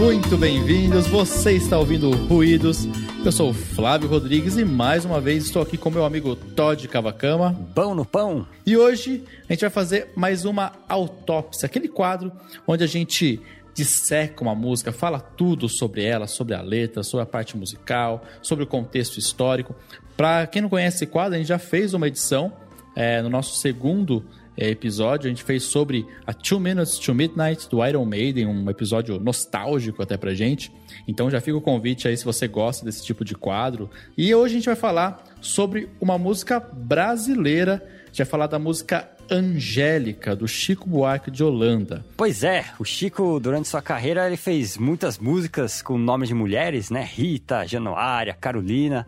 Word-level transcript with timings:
Muito 0.00 0.34
bem-vindos. 0.38 1.06
Você 1.08 1.52
está 1.52 1.78
ouvindo 1.78 2.10
Ruídos. 2.10 2.88
Eu 3.22 3.30
sou 3.30 3.50
o 3.50 3.52
Flávio 3.52 4.08
Rodrigues 4.08 4.56
e 4.56 4.64
mais 4.64 5.04
uma 5.04 5.20
vez 5.20 5.44
estou 5.44 5.60
aqui 5.60 5.76
com 5.76 5.90
meu 5.90 6.06
amigo 6.06 6.34
Todd 6.34 6.88
Cavacama. 6.88 7.54
Pão 7.74 7.94
no 7.94 8.06
pão. 8.06 8.46
E 8.64 8.78
hoje 8.78 9.22
a 9.46 9.52
gente 9.52 9.60
vai 9.60 9.68
fazer 9.68 10.10
mais 10.16 10.46
uma 10.46 10.72
autópsia, 10.88 11.66
aquele 11.66 11.86
quadro 11.86 12.32
onde 12.66 12.82
a 12.82 12.86
gente 12.86 13.42
disseca 13.74 14.42
uma 14.42 14.54
música, 14.54 14.90
fala 14.90 15.20
tudo 15.20 15.68
sobre 15.68 16.02
ela, 16.02 16.26
sobre 16.26 16.54
a 16.54 16.62
letra, 16.62 17.02
sobre 17.02 17.24
a 17.24 17.26
parte 17.26 17.54
musical, 17.54 18.24
sobre 18.40 18.64
o 18.64 18.66
contexto 18.66 19.18
histórico. 19.18 19.76
Para 20.16 20.46
quem 20.46 20.62
não 20.62 20.70
conhece 20.70 20.96
esse 20.96 21.06
quadro, 21.06 21.34
a 21.34 21.38
gente 21.38 21.48
já 21.48 21.58
fez 21.58 21.92
uma 21.92 22.08
edição 22.08 22.54
é, 22.96 23.20
no 23.20 23.28
nosso 23.28 23.58
segundo 23.58 24.24
episódio. 24.68 25.26
A 25.26 25.30
gente 25.30 25.42
fez 25.42 25.62
sobre 25.62 26.06
a 26.26 26.32
Two 26.32 26.60
Minutes 26.60 26.98
to 26.98 27.14
Midnight 27.14 27.68
do 27.68 27.84
Iron 27.86 28.04
Maiden, 28.04 28.46
um 28.46 28.68
episódio 28.68 29.18
nostálgico 29.18 30.02
até 30.02 30.16
pra 30.16 30.34
gente. 30.34 30.72
Então 31.06 31.30
já 31.30 31.40
fica 31.40 31.56
o 31.56 31.60
convite 31.60 32.06
aí 32.06 32.16
se 32.16 32.24
você 32.24 32.46
gosta 32.46 32.84
desse 32.84 33.04
tipo 33.04 33.24
de 33.24 33.34
quadro. 33.34 33.90
E 34.16 34.34
hoje 34.34 34.54
a 34.54 34.58
gente 34.58 34.66
vai 34.66 34.76
falar 34.76 35.24
sobre 35.40 35.88
uma 36.00 36.18
música 36.18 36.60
brasileira. 36.60 37.82
A 38.02 38.06
gente 38.06 38.18
vai 38.18 38.26
falar 38.26 38.46
da 38.46 38.58
música 38.58 39.08
Angélica, 39.30 40.34
do 40.34 40.48
Chico 40.48 40.88
Buarque 40.88 41.30
de 41.30 41.44
Holanda. 41.44 42.04
Pois 42.16 42.42
é, 42.42 42.64
o 42.80 42.84
Chico, 42.84 43.38
durante 43.38 43.68
sua 43.68 43.80
carreira, 43.80 44.26
ele 44.26 44.36
fez 44.36 44.76
muitas 44.76 45.18
músicas 45.18 45.80
com 45.80 45.96
nomes 45.96 46.28
de 46.28 46.34
mulheres, 46.34 46.90
né? 46.90 47.08
Rita, 47.08 47.64
Januária, 47.64 48.34
Carolina. 48.34 49.06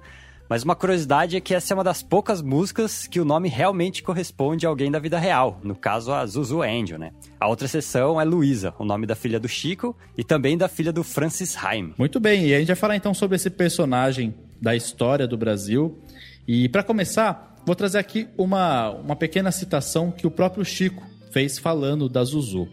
Mas 0.53 0.65
uma 0.65 0.77
curiosidade 0.77 1.35
é 1.35 1.41
que 1.41 1.55
essa 1.55 1.73
é 1.73 1.75
uma 1.75 1.83
das 1.83 2.03
poucas 2.03 2.43
músicas 2.43 3.07
que 3.07 3.19
o 3.19 3.25
nome 3.25 3.49
realmente 3.49 4.03
corresponde 4.03 4.67
a 4.67 4.69
alguém 4.69 4.91
da 4.91 4.99
vida 4.99 5.19
real, 5.19 5.59
no 5.65 5.75
caso 5.75 6.13
a 6.13 6.27
Zuzu 6.27 6.61
Angel, 6.61 6.99
né? 6.99 7.11
A 7.41 7.49
outra 7.49 7.65
exceção 7.65 8.21
é 8.21 8.25
Luísa, 8.25 8.75
o 8.79 8.85
nome 8.85 9.07
da 9.07 9.15
filha 9.15 9.41
do 9.41 9.49
Chico 9.49 9.97
e 10.15 10.23
também 10.23 10.59
da 10.59 10.69
filha 10.69 10.93
do 10.93 11.03
Francis 11.03 11.57
Haim. 11.57 11.95
Muito 11.97 12.21
bem, 12.21 12.49
e 12.49 12.55
a 12.55 12.59
gente 12.59 12.67
vai 12.67 12.77
falar 12.77 12.97
então 12.97 13.15
sobre 13.15 13.37
esse 13.37 13.49
personagem 13.49 14.35
da 14.61 14.77
história 14.77 15.27
do 15.27 15.39
Brasil. 15.39 15.99
E 16.47 16.69
para 16.69 16.83
começar, 16.83 17.53
Vou 17.65 17.77
trazer 17.77 17.99
aqui 17.99 18.29
uma, 18.37 18.91
uma 18.91 19.15
pequena 19.15 19.53
citação 19.53 20.11
que 20.11 20.27
o 20.27 20.31
próprio 20.31 20.65
Chico 20.65 21.03
fez 21.31 21.59
falando 21.59 22.09
da 22.09 22.23
Zuzu. 22.25 22.69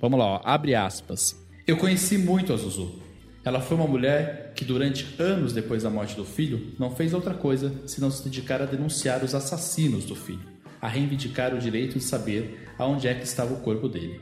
Vamos 0.00 0.18
lá, 0.18 0.26
ó, 0.26 0.40
abre 0.44 0.74
aspas. 0.74 1.34
Eu 1.66 1.78
conheci 1.78 2.18
muito 2.18 2.52
a 2.52 2.56
Zuzu. 2.56 3.03
Ela 3.44 3.60
foi 3.60 3.76
uma 3.76 3.86
mulher 3.86 4.52
que, 4.54 4.64
durante 4.64 5.20
anos 5.20 5.52
depois 5.52 5.82
da 5.82 5.90
morte 5.90 6.16
do 6.16 6.24
filho, 6.24 6.72
não 6.78 6.90
fez 6.90 7.12
outra 7.12 7.34
coisa 7.34 7.70
senão 7.86 8.10
se 8.10 8.24
dedicar 8.24 8.62
a 8.62 8.66
denunciar 8.66 9.22
os 9.22 9.34
assassinos 9.34 10.06
do 10.06 10.16
filho, 10.16 10.48
a 10.80 10.88
reivindicar 10.88 11.54
o 11.54 11.58
direito 11.58 11.98
de 11.98 12.04
saber 12.04 12.70
aonde 12.78 13.06
é 13.06 13.14
que 13.14 13.24
estava 13.24 13.52
o 13.52 13.60
corpo 13.60 13.86
dele. 13.86 14.18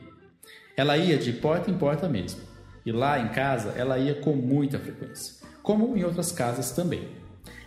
Ela 0.77 0.97
ia 0.97 1.17
de 1.17 1.33
porta 1.33 1.71
em 1.71 1.79
porta 1.79 2.09
mesmo, 2.09 2.41
e 2.85 2.91
lá 2.91 3.21
em 3.21 3.29
casa 3.29 3.71
ela 3.77 3.97
ia 3.97 4.17
com 4.17 4.35
muita 4.35 4.81
frequência, 4.81 5.35
como 5.63 5.97
em 5.97 6.03
outras 6.03 6.33
casas 6.33 6.73
também. 6.73 7.07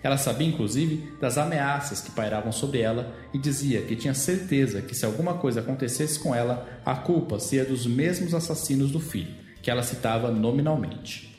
Ela 0.04 0.18
sabia, 0.18 0.48
inclusive, 0.48 1.10
das 1.22 1.38
ameaças 1.38 2.02
que 2.02 2.12
pairavam 2.12 2.52
sobre 2.52 2.82
ela 2.82 3.16
e 3.34 3.38
dizia 3.38 3.82
que 3.82 3.96
tinha 3.96 4.14
certeza 4.14 4.82
que 4.82 4.94
se 4.94 5.06
alguma 5.06 5.36
coisa 5.36 5.62
acontecesse 5.62 6.20
com 6.20 6.36
ela, 6.36 6.68
a 6.86 6.96
culpa 6.96 7.40
seria 7.40 7.66
dos 7.66 7.88
mesmos 7.88 8.34
assassinos 8.34 8.92
do 8.92 9.00
filho, 9.00 9.34
que 9.62 9.72
ela 9.72 9.82
citava 9.82 10.30
nominalmente. 10.30 11.35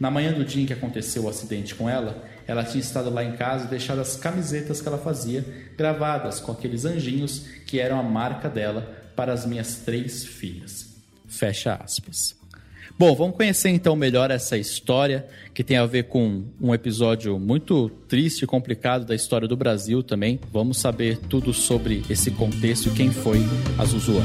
Na 0.00 0.10
manhã 0.10 0.32
do 0.32 0.44
dia 0.44 0.62
em 0.62 0.66
que 0.66 0.72
aconteceu 0.72 1.24
o 1.24 1.28
acidente 1.28 1.74
com 1.74 1.88
ela, 1.88 2.24
ela 2.46 2.64
tinha 2.64 2.80
estado 2.80 3.10
lá 3.10 3.22
em 3.22 3.36
casa 3.36 3.66
e 3.66 3.68
deixado 3.68 4.00
as 4.00 4.16
camisetas 4.16 4.80
que 4.80 4.88
ela 4.88 4.96
fazia 4.96 5.44
gravadas 5.76 6.40
com 6.40 6.50
aqueles 6.50 6.86
anjinhos 6.86 7.44
que 7.66 7.78
eram 7.78 8.00
a 8.00 8.02
marca 8.02 8.48
dela 8.48 8.96
para 9.14 9.34
as 9.34 9.44
minhas 9.44 9.76
três 9.76 10.24
filhas. 10.24 10.88
Fecha 11.28 11.74
aspas. 11.74 12.34
Bom, 12.98 13.14
vamos 13.14 13.36
conhecer 13.36 13.68
então 13.70 13.94
melhor 13.94 14.30
essa 14.30 14.58
história 14.58 15.26
que 15.54 15.62
tem 15.62 15.76
a 15.76 15.86
ver 15.86 16.04
com 16.04 16.44
um 16.60 16.74
episódio 16.74 17.38
muito 17.38 17.88
triste 18.08 18.42
e 18.42 18.46
complicado 18.46 19.04
da 19.04 19.14
história 19.14 19.46
do 19.46 19.56
Brasil 19.56 20.02
também. 20.02 20.40
Vamos 20.50 20.78
saber 20.78 21.18
tudo 21.28 21.52
sobre 21.54 22.02
esse 22.10 22.30
contexto 22.30 22.88
e 22.88 22.92
quem 22.92 23.10
foi 23.10 23.38
a 23.78 23.84
Zuzu. 23.84 24.20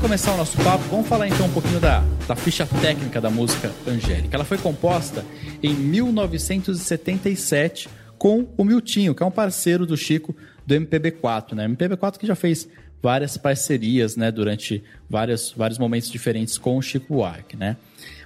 Começar 0.00 0.32
o 0.32 0.38
nosso 0.38 0.56
papo, 0.64 0.82
vamos 0.84 1.06
falar 1.06 1.28
então 1.28 1.44
um 1.46 1.52
pouquinho 1.52 1.78
da, 1.78 2.02
da 2.26 2.34
ficha 2.34 2.66
técnica 2.80 3.20
da 3.20 3.28
música 3.28 3.70
Angélica. 3.86 4.34
Ela 4.34 4.46
foi 4.46 4.56
composta 4.56 5.22
em 5.62 5.74
1977 5.74 7.86
com 8.16 8.48
o 8.56 8.64
Miltinho, 8.64 9.14
que 9.14 9.22
é 9.22 9.26
um 9.26 9.30
parceiro 9.30 9.84
do 9.84 9.98
Chico 9.98 10.34
do 10.66 10.74
MPB4, 10.74 11.54
né? 11.54 11.68
MPB4 11.68 12.16
que 12.16 12.26
já 12.26 12.34
fez 12.34 12.66
várias 13.02 13.36
parcerias, 13.36 14.16
né, 14.16 14.30
durante 14.30 14.82
vários, 15.08 15.52
vários 15.56 15.78
momentos 15.78 16.10
diferentes 16.10 16.56
com 16.56 16.78
o 16.78 16.82
Chico 16.82 17.14
Buarque, 17.14 17.56
né? 17.56 17.76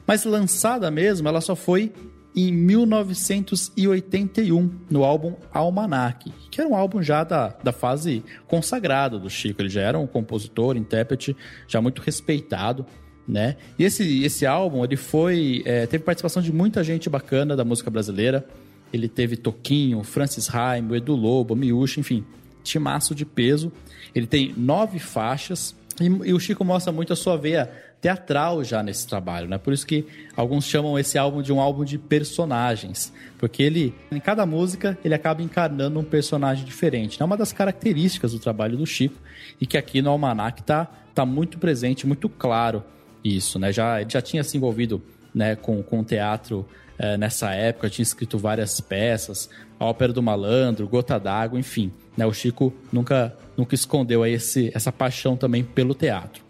Mas 0.06 0.24
lançada 0.24 0.92
mesmo, 0.92 1.28
ela 1.28 1.40
só 1.40 1.56
foi 1.56 1.92
em 2.36 2.52
1981, 2.52 4.70
no 4.90 5.04
álbum 5.04 5.36
Almanac, 5.52 6.32
que 6.50 6.60
era 6.60 6.68
um 6.68 6.74
álbum 6.74 7.00
já 7.00 7.22
da, 7.22 7.56
da 7.62 7.72
fase 7.72 8.24
consagrada 8.48 9.16
do 9.18 9.30
Chico. 9.30 9.62
Ele 9.62 9.68
já 9.68 9.82
era 9.82 9.96
um 9.98 10.06
compositor, 10.06 10.76
intérprete, 10.76 11.36
já 11.68 11.80
muito 11.80 12.02
respeitado. 12.02 12.84
Né? 13.26 13.56
E 13.78 13.84
esse, 13.84 14.22
esse 14.24 14.44
álbum 14.44 14.84
ele 14.84 14.96
foi 14.96 15.62
é, 15.64 15.86
teve 15.86 16.04
participação 16.04 16.42
de 16.42 16.52
muita 16.52 16.84
gente 16.84 17.08
bacana 17.08 17.56
da 17.56 17.64
música 17.64 17.90
brasileira. 17.90 18.46
Ele 18.92 19.08
teve 19.08 19.36
Toquinho, 19.36 20.02
Francis 20.02 20.54
Haim, 20.54 20.94
Edu 20.94 21.14
Lobo, 21.14 21.56
Miúcha, 21.56 22.00
enfim, 22.00 22.24
timaço 22.62 23.14
de 23.14 23.24
peso. 23.24 23.72
Ele 24.14 24.26
tem 24.26 24.52
nove 24.56 24.98
faixas 24.98 25.74
e, 26.00 26.06
e 26.06 26.32
o 26.32 26.40
Chico 26.40 26.64
mostra 26.64 26.92
muito 26.92 27.12
a 27.12 27.16
sua 27.16 27.36
veia 27.36 27.70
teatral 28.04 28.62
já 28.62 28.82
nesse 28.82 29.06
trabalho, 29.06 29.48
né? 29.48 29.56
Por 29.56 29.72
isso 29.72 29.86
que 29.86 30.04
alguns 30.36 30.66
chamam 30.66 30.98
esse 30.98 31.16
álbum 31.16 31.40
de 31.40 31.50
um 31.50 31.58
álbum 31.58 31.86
de 31.86 31.96
personagens, 31.96 33.10
porque 33.38 33.62
ele, 33.62 33.94
em 34.12 34.20
cada 34.20 34.44
música, 34.44 34.98
ele 35.02 35.14
acaba 35.14 35.42
encarnando 35.42 35.98
um 35.98 36.04
personagem 36.04 36.66
diferente. 36.66 37.22
É 37.22 37.24
uma 37.24 37.34
das 37.34 37.50
características 37.50 38.32
do 38.32 38.38
trabalho 38.38 38.76
do 38.76 38.84
Chico 38.84 39.14
e 39.58 39.66
que 39.66 39.78
aqui 39.78 40.02
no 40.02 40.10
Almanac 40.10 40.62
tá, 40.62 40.86
tá 41.14 41.24
muito 41.24 41.56
presente, 41.56 42.06
muito 42.06 42.28
claro 42.28 42.84
isso, 43.24 43.58
né? 43.58 43.72
Já, 43.72 44.02
ele 44.02 44.10
já 44.10 44.20
tinha 44.20 44.44
se 44.44 44.54
envolvido 44.58 45.02
né, 45.34 45.56
com, 45.56 45.82
com 45.82 46.04
teatro 46.04 46.68
é, 46.98 47.16
nessa 47.16 47.52
época, 47.54 47.88
tinha 47.88 48.02
escrito 48.02 48.36
várias 48.36 48.82
peças, 48.82 49.48
a 49.80 49.86
Ópera 49.86 50.12
do 50.12 50.22
Malandro, 50.22 50.86
Gota 50.86 51.18
d'Água, 51.18 51.58
enfim. 51.58 51.90
Né, 52.18 52.26
o 52.26 52.34
Chico 52.34 52.70
nunca, 52.92 53.34
nunca 53.56 53.74
escondeu 53.74 54.26
esse, 54.26 54.70
essa 54.74 54.92
paixão 54.92 55.38
também 55.38 55.64
pelo 55.64 55.94
teatro. 55.94 56.43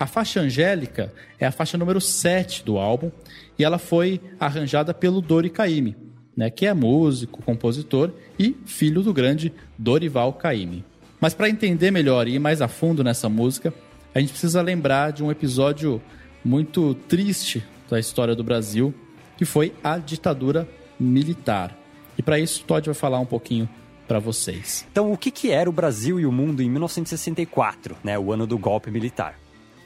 A 0.00 0.06
faixa 0.06 0.40
Angélica 0.40 1.12
é 1.38 1.44
a 1.44 1.52
faixa 1.52 1.76
número 1.76 2.00
7 2.00 2.64
do 2.64 2.78
álbum 2.78 3.10
e 3.58 3.62
ela 3.62 3.76
foi 3.76 4.18
arranjada 4.40 4.94
pelo 4.94 5.20
Dori 5.20 5.50
Caymmi, 5.50 5.94
né, 6.34 6.48
que 6.48 6.64
é 6.64 6.72
músico, 6.72 7.42
compositor 7.42 8.10
e 8.38 8.56
filho 8.64 9.02
do 9.02 9.12
grande 9.12 9.52
Dorival 9.76 10.32
Caymmi. 10.32 10.86
Mas 11.20 11.34
para 11.34 11.50
entender 11.50 11.90
melhor 11.90 12.26
e 12.26 12.36
ir 12.36 12.38
mais 12.38 12.62
a 12.62 12.66
fundo 12.66 13.04
nessa 13.04 13.28
música, 13.28 13.74
a 14.14 14.20
gente 14.20 14.30
precisa 14.30 14.62
lembrar 14.62 15.12
de 15.12 15.22
um 15.22 15.30
episódio 15.30 16.00
muito 16.42 16.94
triste 17.06 17.62
da 17.90 18.00
história 18.00 18.34
do 18.34 18.42
Brasil, 18.42 18.94
que 19.36 19.44
foi 19.44 19.74
a 19.84 19.98
ditadura 19.98 20.66
militar. 20.98 21.76
E 22.16 22.22
para 22.22 22.38
isso, 22.38 22.64
Todd 22.64 22.86
vai 22.86 22.94
falar 22.94 23.20
um 23.20 23.26
pouquinho 23.26 23.68
para 24.08 24.18
vocês. 24.18 24.86
Então, 24.90 25.12
o 25.12 25.16
que, 25.18 25.30
que 25.30 25.50
era 25.50 25.68
o 25.68 25.72
Brasil 25.74 26.18
e 26.18 26.24
o 26.24 26.32
mundo 26.32 26.62
em 26.62 26.70
1964, 26.70 27.98
né, 28.02 28.18
o 28.18 28.32
ano 28.32 28.46
do 28.46 28.56
golpe 28.56 28.90
militar? 28.90 29.39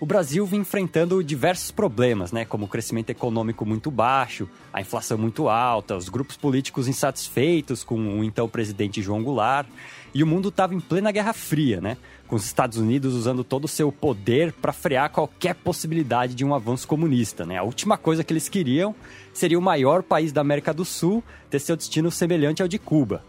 O 0.05 0.07
Brasil 0.07 0.45
vinha 0.45 0.61
enfrentando 0.61 1.25
diversos 1.25 1.71
problemas, 1.71 2.31
né, 2.31 2.45
como 2.45 2.67
o 2.67 2.69
crescimento 2.69 3.09
econômico 3.09 3.65
muito 3.65 3.91
baixo, 3.91 4.47
a 4.71 4.83
inflação 4.83 5.17
muito 5.17 5.49
alta, 5.49 5.97
os 5.97 6.11
grupos 6.11 6.37
políticos 6.37 6.87
insatisfeitos 6.87 7.83
com 7.83 8.21
o 8.21 8.23
então 8.23 8.47
presidente 8.47 9.01
João 9.01 9.23
Goulart, 9.23 9.67
e 10.13 10.23
o 10.23 10.27
mundo 10.27 10.51
estava 10.51 10.75
em 10.75 10.81
plena 10.81 11.11
Guerra 11.11 11.33
Fria, 11.33 11.81
né, 11.81 11.97
com 12.29 12.37
os 12.37 12.45
Estados 12.45 12.77
Unidos 12.77 13.15
usando 13.15 13.43
todo 13.43 13.65
o 13.65 13.69
seu 13.69 13.91
poder 13.91 14.53
para 14.53 14.75
frear 14.75 15.09
qualquer 15.09 15.55
possibilidade 15.55 16.35
de 16.35 16.45
um 16.45 16.55
avanço 16.55 16.87
comunista. 16.87 17.47
Né? 17.47 17.57
A 17.57 17.63
última 17.63 17.97
coisa 17.97 18.23
que 18.23 18.31
eles 18.31 18.51
queriam 18.51 18.95
seria 19.33 19.59
o 19.59 19.63
maior 19.63 20.03
país 20.03 20.33
da 20.33 20.43
América 20.43 20.75
do 20.75 20.85
Sul 20.85 21.25
ter 21.49 21.61
seu 21.61 21.77
destino 21.77 22.11
semelhante 22.11 22.61
ao 22.61 22.69
de 22.69 22.79
Cuba. 22.79 23.25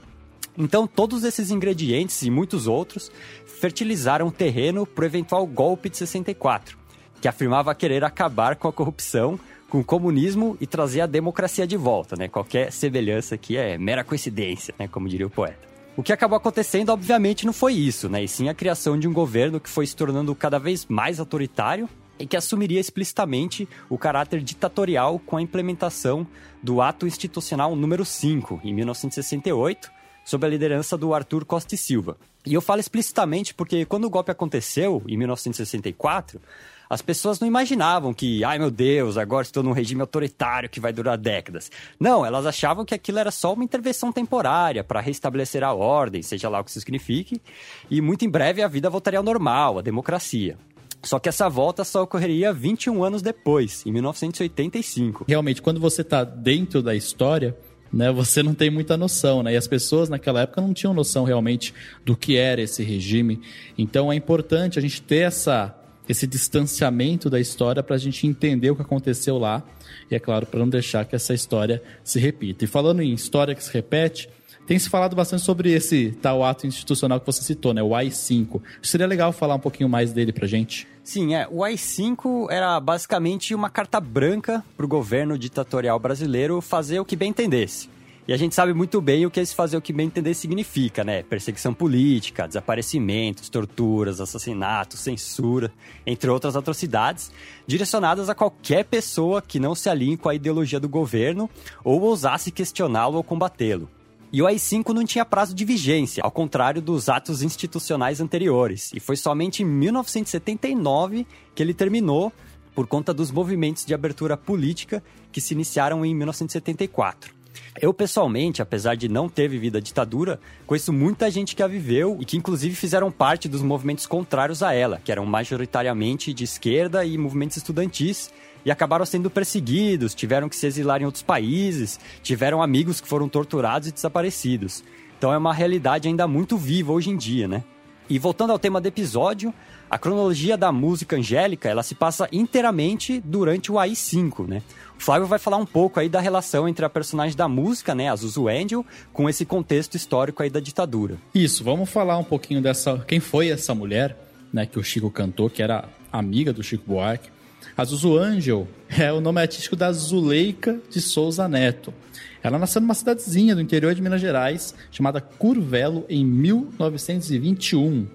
Então, 0.58 0.88
todos 0.88 1.24
esses 1.24 1.52
ingredientes 1.52 2.22
e 2.22 2.30
muitos 2.30 2.68
outros 2.68 3.12
fertilizaram 3.46 4.28
o 4.28 4.32
terreno 4.32 4.86
para 4.86 5.04
o 5.04 5.06
eventual 5.06 5.46
golpe 5.46 5.90
de 5.90 5.98
64, 5.98 6.78
que 7.22 7.28
afirmava 7.28 7.76
querer 7.76 8.04
acabar 8.04 8.56
com 8.56 8.68
a 8.68 8.74
corrupção, 8.74 9.40
com 9.70 9.80
o 9.80 9.84
comunismo 9.84 10.58
e 10.62 10.68
trazer 10.68 11.02
a 11.02 11.08
democracia 11.08 11.68
de 11.68 11.76
volta. 11.76 12.16
Né? 12.16 12.28
Qualquer 12.28 12.72
semelhança 12.72 13.36
aqui 13.36 13.58
é 13.58 13.78
mera 13.78 14.04
coincidência, 14.04 14.74
né? 14.80 14.88
como 14.88 15.10
diria 15.10 15.28
o 15.28 15.30
poeta. 15.30 15.76
O 15.98 16.04
que 16.04 16.12
acabou 16.12 16.38
acontecendo, 16.38 16.90
obviamente, 16.90 17.46
não 17.46 17.54
foi 17.54 17.74
isso, 17.74 18.10
né? 18.10 18.22
E 18.22 18.28
sim 18.28 18.50
a 18.50 18.54
criação 18.54 19.00
de 19.00 19.08
um 19.08 19.14
governo 19.14 19.62
que 19.62 19.70
foi 19.70 19.88
se 19.88 19.96
tornando 19.96 20.36
cada 20.36 20.60
vez 20.60 20.86
mais 20.88 21.22
autoritário 21.22 21.88
e 22.20 22.28
que 22.28 22.36
assumiria 22.36 22.82
explicitamente 22.82 23.68
o 23.90 23.98
caráter 23.98 24.42
ditatorial 24.42 25.18
com 25.20 25.38
a 25.38 25.42
implementação 25.42 26.28
do 26.62 26.82
Ato 26.82 27.08
Institucional 27.08 27.78
número 27.78 28.04
5, 28.04 28.60
em 28.64 28.74
1968, 28.74 29.90
sob 30.26 30.46
a 30.46 30.50
liderança 30.50 30.98
do 30.98 31.14
Arthur 31.14 31.46
Costa 31.46 31.76
e 31.76 31.78
Silva. 31.78 32.18
E 32.46 32.54
eu 32.54 32.62
falo 32.62 32.82
explicitamente 32.82 33.54
porque 33.54 33.86
quando 33.86 34.06
o 34.06 34.10
golpe 34.10 34.32
aconteceu, 34.32 35.02
em 35.08 35.16
1964, 35.16 36.42
as 36.90 37.02
pessoas 37.02 37.40
não 37.40 37.48
imaginavam 37.48 38.14
que, 38.14 38.44
ai 38.44 38.60
meu 38.60 38.70
Deus, 38.70 39.18
agora 39.18 39.44
estou 39.44 39.64
num 39.64 39.72
regime 39.72 40.02
autoritário 40.02 40.70
que 40.70 40.80
vai 40.80 40.92
durar 40.92 41.18
décadas. 41.18 41.72
Não, 42.00 42.26
elas 42.26 42.46
achavam 42.46 42.86
que 42.86 42.94
aquilo 42.94 43.20
era 43.20 43.32
só 43.32 43.54
uma 43.54 43.64
intervenção 43.64 44.12
temporária 44.12 44.84
para 44.84 45.00
restabelecer 45.00 45.64
a 45.64 45.74
ordem, 45.74 46.22
seja 46.22 46.50
lá 46.50 46.60
o 46.60 46.64
que 46.64 46.70
isso 46.72 46.80
signifique, 46.80 47.42
e 47.90 48.02
muito 48.02 48.26
em 48.26 48.30
breve 48.30 48.62
a 48.62 48.68
vida 48.68 48.90
voltaria 48.90 49.20
ao 49.20 49.24
normal, 49.24 49.80
à 49.80 49.82
democracia. 49.82 50.58
Só 51.02 51.20
que 51.20 51.30
essa 51.30 51.48
volta 51.48 51.84
só 51.84 52.02
ocorreria 52.02 52.52
21 52.52 53.04
anos 53.04 53.22
depois, 53.22 53.86
em 53.86 53.92
1985. 53.92 55.26
Realmente, 55.28 55.62
quando 55.62 55.80
você 55.80 56.02
está 56.02 56.24
dentro 56.24 56.82
da 56.82 56.96
história, 56.96 57.56
né, 57.96 58.12
você 58.12 58.44
não 58.44 58.54
tem 58.54 58.70
muita 58.70 58.98
noção, 58.98 59.42
né? 59.42 59.54
E 59.54 59.56
as 59.56 59.68
pessoas 59.68 60.10
naquela 60.10 60.42
época 60.42 60.62
não 60.62 60.74
tinham 60.74 60.94
noção 60.94 61.24
realmente 61.24 61.74
do 62.04 62.16
que 62.18 62.36
era 62.36 62.62
esse 62.62 62.84
regime. 62.84 63.40
Então 63.78 64.12
é 64.12 64.16
importante 64.16 64.78
a 64.78 64.82
gente 64.82 65.02
ter 65.02 65.20
essa 65.20 65.74
esse 66.08 66.28
distanciamento 66.28 67.32
da 67.32 67.40
história 67.40 67.82
para 67.82 67.96
a 67.96 67.98
gente 67.98 68.28
entender 68.28 68.70
o 68.70 68.76
que 68.76 68.82
aconteceu 68.84 69.40
lá 69.40 69.64
e, 70.12 70.14
é 70.14 70.20
claro, 70.20 70.46
para 70.46 70.60
não 70.60 70.70
deixar 70.70 71.04
que 71.06 71.16
essa 71.16 71.34
história 71.34 71.82
se 72.04 72.20
repita. 72.20 72.64
E 72.64 72.68
falando 72.68 73.02
em 73.02 73.12
história 73.12 73.56
que 73.56 73.64
se 73.64 73.74
repete, 73.74 74.30
tem 74.68 74.78
se 74.78 74.88
falado 74.88 75.16
bastante 75.16 75.42
sobre 75.42 75.72
esse 75.72 76.12
tal 76.22 76.44
ato 76.44 76.68
institucional 76.68 77.20
que 77.20 77.26
você 77.26 77.42
citou, 77.42 77.74
né? 77.74 77.82
O 77.82 77.96
AI-5. 77.96 78.62
Seria 78.84 79.08
legal 79.08 79.32
falar 79.32 79.56
um 79.56 79.60
pouquinho 79.60 79.90
mais 79.90 80.12
dele 80.14 80.32
para 80.32 80.46
gente. 80.46 80.88
Sim, 81.06 81.36
é. 81.36 81.48
O 81.52 81.64
AI-5 81.64 82.48
era 82.50 82.80
basicamente 82.80 83.54
uma 83.54 83.70
carta 83.70 84.02
branca 84.02 84.66
para 84.76 84.86
o 84.86 84.90
governo 84.90 85.38
ditatorial 85.38 86.00
brasileiro 86.00 86.60
fazer 86.62 87.00
o 87.00 87.06
que 87.06 87.16
bem 87.16 87.30
entendesse. 87.30 87.88
E 88.28 88.34
a 88.34 88.38
gente 88.38 88.56
sabe 88.56 88.74
muito 88.74 89.00
bem 89.00 89.24
o 89.24 89.30
que 89.30 89.40
esse 89.40 89.54
fazer 89.54 89.78
o 89.78 89.82
que 89.82 89.94
bem 89.94 90.08
entender 90.08 90.34
significa, 90.34 91.04
né? 91.04 91.22
Perseguição 91.22 91.76
política, 91.76 92.48
desaparecimentos, 92.48 93.50
torturas, 93.50 94.20
assassinatos, 94.20 95.00
censura, 95.00 95.72
entre 96.08 96.28
outras 96.28 96.56
atrocidades, 96.56 97.32
direcionadas 97.68 98.28
a 98.28 98.34
qualquer 98.34 98.84
pessoa 98.86 99.44
que 99.44 99.60
não 99.60 99.76
se 99.76 99.88
alinhe 99.88 100.18
com 100.18 100.28
a 100.28 100.34
ideologia 100.34 100.80
do 100.80 100.90
governo 100.90 101.48
ou 101.84 102.02
ousasse 102.02 102.50
questioná-lo 102.50 103.18
ou 103.18 103.24
combatê-lo. 103.24 103.88
E 104.36 104.42
o 104.42 104.48
AI-5 104.48 104.90
não 104.90 105.06
tinha 105.06 105.24
prazo 105.24 105.56
de 105.56 105.64
vigência, 105.64 106.22
ao 106.22 106.30
contrário 106.30 106.82
dos 106.82 107.08
atos 107.08 107.42
institucionais 107.42 108.20
anteriores. 108.20 108.92
E 108.94 109.00
foi 109.00 109.16
somente 109.16 109.64
em 109.64 109.66
1979 109.66 111.26
que 111.56 111.64
ele 111.64 111.74
terminou 111.74 112.34
por 112.76 112.86
conta 112.86 113.14
dos 113.14 113.32
movimentos 113.32 113.86
de 113.86 113.94
abertura 113.94 114.36
política 114.36 115.02
que 115.32 115.40
se 115.40 115.54
iniciaram 115.54 116.06
em 116.06 116.14
1974. 116.14 117.34
Eu, 117.80 117.94
pessoalmente, 117.94 118.62
apesar 118.62 118.96
de 118.96 119.08
não 119.08 119.30
ter 119.30 119.48
vivido 119.48 119.78
a 119.78 119.82
ditadura, 119.82 120.38
conheço 120.68 120.92
muita 120.92 121.32
gente 121.32 121.56
que 121.56 121.64
a 121.64 121.68
viveu 121.68 122.18
e 122.20 122.26
que, 122.26 122.36
inclusive, 122.36 122.76
fizeram 122.76 123.10
parte 123.10 123.48
dos 123.48 123.62
movimentos 123.62 124.06
contrários 124.06 124.62
a 124.62 124.74
ela, 124.74 125.00
que 125.02 125.14
eram 125.14 125.26
majoritariamente 125.26 126.34
de 126.34 126.44
esquerda 126.44 127.06
e 127.06 127.18
movimentos 127.18 127.56
estudantis, 127.56 128.30
e 128.66 128.72
acabaram 128.72 129.06
sendo 129.06 129.30
perseguidos, 129.30 130.16
tiveram 130.16 130.50
que 130.50 130.56
se 130.56 130.66
exilar 130.66 131.02
em 131.02 131.06
outros 131.06 131.24
países, 131.24 132.00
tiveram 132.24 132.62
amigos 132.62 133.00
que 133.00 133.08
foram 133.08 133.30
torturados 133.30 133.88
e 133.88 133.92
desaparecidos. 133.92 134.84
Então 135.18 135.32
é 135.32 135.38
uma 135.38 135.54
realidade 135.54 136.08
ainda 136.08 136.28
muito 136.28 136.58
viva 136.58 136.92
hoje 136.92 137.10
em 137.10 137.16
dia, 137.16 137.48
né? 137.48 137.64
E 138.10 138.20
voltando 138.20 138.52
ao 138.52 138.60
tema 138.60 138.80
do 138.80 138.88
episódio, 138.88 139.54
a 139.90 139.98
cronologia 139.98 140.56
da 140.56 140.72
música 140.72 141.16
angélica, 141.16 141.70
ela 141.70 141.82
se 141.82 141.96
passa 141.96 142.28
inteiramente 142.32 143.20
durante 143.24 143.72
o 143.72 143.80
AI-5, 143.80 144.48
né? 144.48 144.62
O 144.98 145.02
Flávio 145.02 145.28
vai 145.28 145.40
falar 145.40 145.58
um 145.58 145.66
pouco 145.66 146.00
aí 146.00 146.08
da 146.08 146.20
relação 146.20 146.68
entre 146.68 146.86
a 146.86 146.90
personagem 146.90 147.36
da 147.36 147.48
música, 147.48 147.96
né, 147.96 148.10
a 148.10 148.14
Angel, 148.14 148.86
com 149.12 149.30
esse 149.30 149.46
contexto 149.46 149.96
histórico 149.96 150.42
aí 150.42 150.50
da 150.50 150.60
ditadura. 150.60 151.18
Isso, 151.34 151.64
vamos 151.64 151.90
falar 151.90 152.18
um 152.18 152.24
pouquinho 152.24 152.62
dessa, 152.62 153.04
quem 153.08 153.20
foi 153.20 153.50
essa 153.50 153.76
mulher, 153.76 154.18
né, 154.54 154.66
que 154.66 154.80
o 154.80 154.84
Chico 154.84 155.10
cantou, 155.12 155.50
que 155.50 155.62
era 155.62 155.90
amiga 156.12 156.54
do 156.54 156.64
Chico 156.64 156.84
Buarque. 156.88 157.30
A 157.76 157.84
Zuzu 157.84 158.18
Angel 158.18 158.68
é 158.90 159.12
o 159.12 159.20
nome 159.20 159.42
artístico 159.42 159.76
da 159.76 159.92
Zuleika 159.92 160.80
de 160.90 161.02
Souza 161.02 161.48
Neto. 161.48 161.94
Ela 162.42 162.60
nasceu 162.60 162.80
numa 162.82 162.94
cidadezinha 162.94 163.56
do 163.56 163.62
interior 163.62 163.94
de 163.94 164.02
Minas 164.02 164.22
Gerais, 164.22 164.74
chamada 164.92 165.20
Curvelo, 165.20 166.06
em 166.08 166.24
1921 166.24 168.08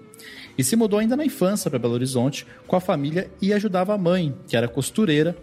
e 0.57 0.63
se 0.63 0.75
mudou 0.75 0.99
ainda 0.99 1.15
na 1.15 1.25
infância 1.25 1.69
para 1.69 1.79
Belo 1.79 1.93
Horizonte 1.93 2.45
com 2.67 2.75
a 2.75 2.81
família 2.81 3.29
e 3.41 3.53
ajudava 3.53 3.93
a 3.93 3.97
mãe, 3.97 4.35
que 4.47 4.55
era 4.55 4.67
costureira, 4.67 5.35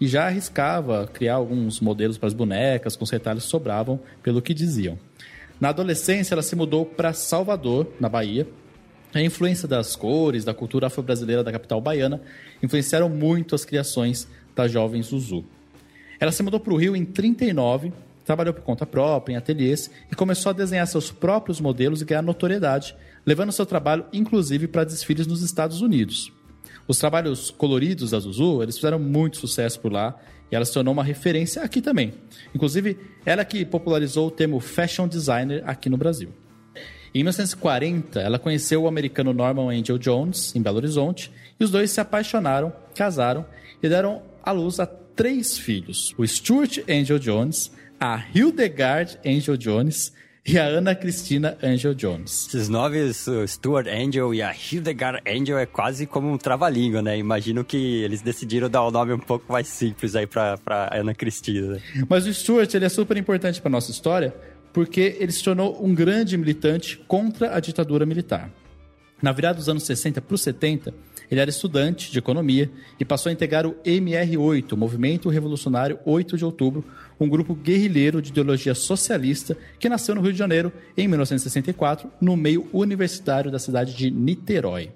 e 0.00 0.08
já 0.08 0.26
arriscava 0.26 1.08
criar 1.12 1.34
alguns 1.34 1.80
modelos 1.80 2.18
para 2.18 2.26
as 2.26 2.34
bonecas 2.34 2.96
com 2.96 3.04
os 3.04 3.10
retalhos 3.10 3.44
sobravam, 3.44 4.00
pelo 4.22 4.42
que 4.42 4.52
diziam. 4.52 4.98
Na 5.60 5.68
adolescência, 5.68 6.34
ela 6.34 6.42
se 6.42 6.56
mudou 6.56 6.84
para 6.84 7.12
Salvador, 7.12 7.86
na 8.00 8.08
Bahia. 8.08 8.46
A 9.14 9.22
influência 9.22 9.68
das 9.68 9.94
cores, 9.94 10.44
da 10.44 10.52
cultura 10.52 10.88
afro-brasileira 10.88 11.44
da 11.44 11.52
capital 11.52 11.80
baiana, 11.80 12.20
influenciaram 12.60 13.08
muito 13.08 13.54
as 13.54 13.64
criações 13.64 14.26
da 14.56 14.66
jovem 14.66 15.00
Zuzu. 15.00 15.44
Ela 16.18 16.32
se 16.32 16.42
mudou 16.42 16.58
para 16.58 16.74
o 16.74 16.76
Rio 16.76 16.96
em 16.96 17.04
39, 17.04 17.92
trabalhou 18.24 18.52
por 18.52 18.62
conta 18.62 18.84
própria, 18.84 19.34
em 19.34 19.36
ateliês, 19.36 19.88
e 20.10 20.16
começou 20.16 20.50
a 20.50 20.52
desenhar 20.52 20.84
seus 20.88 21.12
próprios 21.12 21.60
modelos 21.60 22.02
e 22.02 22.04
ganhar 22.04 22.22
notoriedade, 22.22 22.96
levando 23.24 23.52
seu 23.52 23.64
trabalho 23.64 24.04
inclusive 24.12 24.66
para 24.66 24.82
desfiles 24.82 25.28
nos 25.28 25.42
Estados 25.42 25.80
Unidos. 25.80 26.32
Os 26.88 26.98
trabalhos 26.98 27.52
coloridos 27.52 28.10
da 28.10 28.18
Zuzu, 28.18 28.64
eles 28.64 28.74
fizeram 28.74 28.98
muito 28.98 29.36
sucesso 29.36 29.78
por 29.78 29.92
lá 29.92 30.18
e 30.50 30.56
ela 30.56 30.64
se 30.64 30.72
tornou 30.74 30.92
uma 30.92 31.04
referência 31.04 31.62
aqui 31.62 31.80
também. 31.80 32.14
Inclusive, 32.52 32.98
ela 33.24 33.44
que 33.44 33.64
popularizou 33.64 34.26
o 34.26 34.30
termo 34.30 34.58
fashion 34.58 35.06
designer 35.06 35.62
aqui 35.64 35.88
no 35.88 35.96
Brasil. 35.96 36.30
Em 37.14 37.18
1940, 37.18 38.20
ela 38.20 38.40
conheceu 38.40 38.82
o 38.82 38.88
americano 38.88 39.32
Norman 39.32 39.68
Angel 39.68 39.96
Jones, 39.96 40.52
em 40.56 40.60
Belo 40.60 40.78
Horizonte, 40.78 41.30
e 41.60 41.62
os 41.62 41.70
dois 41.70 41.92
se 41.92 42.00
apaixonaram, 42.00 42.72
casaram 42.92 43.46
e 43.80 43.88
deram 43.88 44.20
à 44.42 44.50
luz 44.50 44.80
a 44.80 44.86
três 44.86 45.56
filhos: 45.56 46.12
o 46.18 46.26
Stuart 46.26 46.78
Angel 46.90 47.20
Jones, 47.20 47.70
a 48.00 48.20
Hildegard 48.34 49.16
Angel 49.24 49.56
Jones 49.56 50.12
e 50.46 50.58
a 50.58 50.64
Ana 50.64 50.94
Cristina 50.94 51.56
Angel 51.62 51.94
Jones. 51.94 52.48
Esses 52.48 52.68
nomes, 52.68 53.26
o 53.26 53.46
Stuart 53.46 53.86
Angel 53.86 54.34
e 54.34 54.42
a 54.42 54.52
Hildegard 54.52 55.22
Angel, 55.26 55.56
é 55.56 55.64
quase 55.64 56.06
como 56.06 56.30
um 56.30 56.36
trava-língua, 56.36 57.00
né? 57.00 57.16
Imagino 57.16 57.64
que 57.64 58.02
eles 58.02 58.20
decidiram 58.20 58.68
dar 58.68 58.82
o 58.82 58.88
um 58.88 58.90
nome 58.90 59.12
um 59.12 59.18
pouco 59.18 59.50
mais 59.50 59.68
simples 59.68 60.14
aí 60.14 60.26
pra, 60.26 60.58
pra 60.58 60.90
Ana 60.92 61.14
Cristina. 61.14 61.74
Né? 61.74 61.80
Mas 62.08 62.26
o 62.26 62.34
Stuart, 62.34 62.74
ele 62.74 62.84
é 62.84 62.88
super 62.90 63.16
importante 63.16 63.62
pra 63.62 63.70
nossa 63.70 63.90
história, 63.90 64.34
porque 64.74 65.16
ele 65.20 65.30
se 65.30 65.42
tornou 65.42 65.82
um 65.82 65.94
grande 65.94 66.36
militante 66.36 66.98
contra 67.06 67.56
a 67.56 67.60
ditadura 67.60 68.04
militar. 68.04 68.50
Na 69.22 69.30
virada 69.30 69.56
dos 69.56 69.68
anos 69.68 69.84
60 69.84 70.20
para 70.20 70.34
os 70.34 70.42
70, 70.42 70.92
ele 71.30 71.40
era 71.40 71.48
estudante 71.48 72.10
de 72.10 72.18
economia 72.18 72.68
e 72.98 73.04
passou 73.04 73.30
a 73.30 73.32
integrar 73.32 73.66
o 73.66 73.74
MR8, 73.84 74.72
o 74.72 74.76
Movimento 74.76 75.28
Revolucionário 75.30 76.00
8 76.04 76.36
de 76.36 76.44
Outubro, 76.44 76.84
um 77.18 77.28
grupo 77.28 77.54
guerrilheiro 77.54 78.20
de 78.20 78.30
ideologia 78.30 78.74
socialista 78.74 79.56
que 79.78 79.88
nasceu 79.88 80.16
no 80.16 80.20
Rio 80.20 80.32
de 80.32 80.38
Janeiro 80.38 80.72
em 80.96 81.06
1964, 81.06 82.10
no 82.20 82.36
meio 82.36 82.68
universitário 82.72 83.52
da 83.52 83.60
cidade 83.60 83.94
de 83.94 84.10
Niterói. 84.10 84.90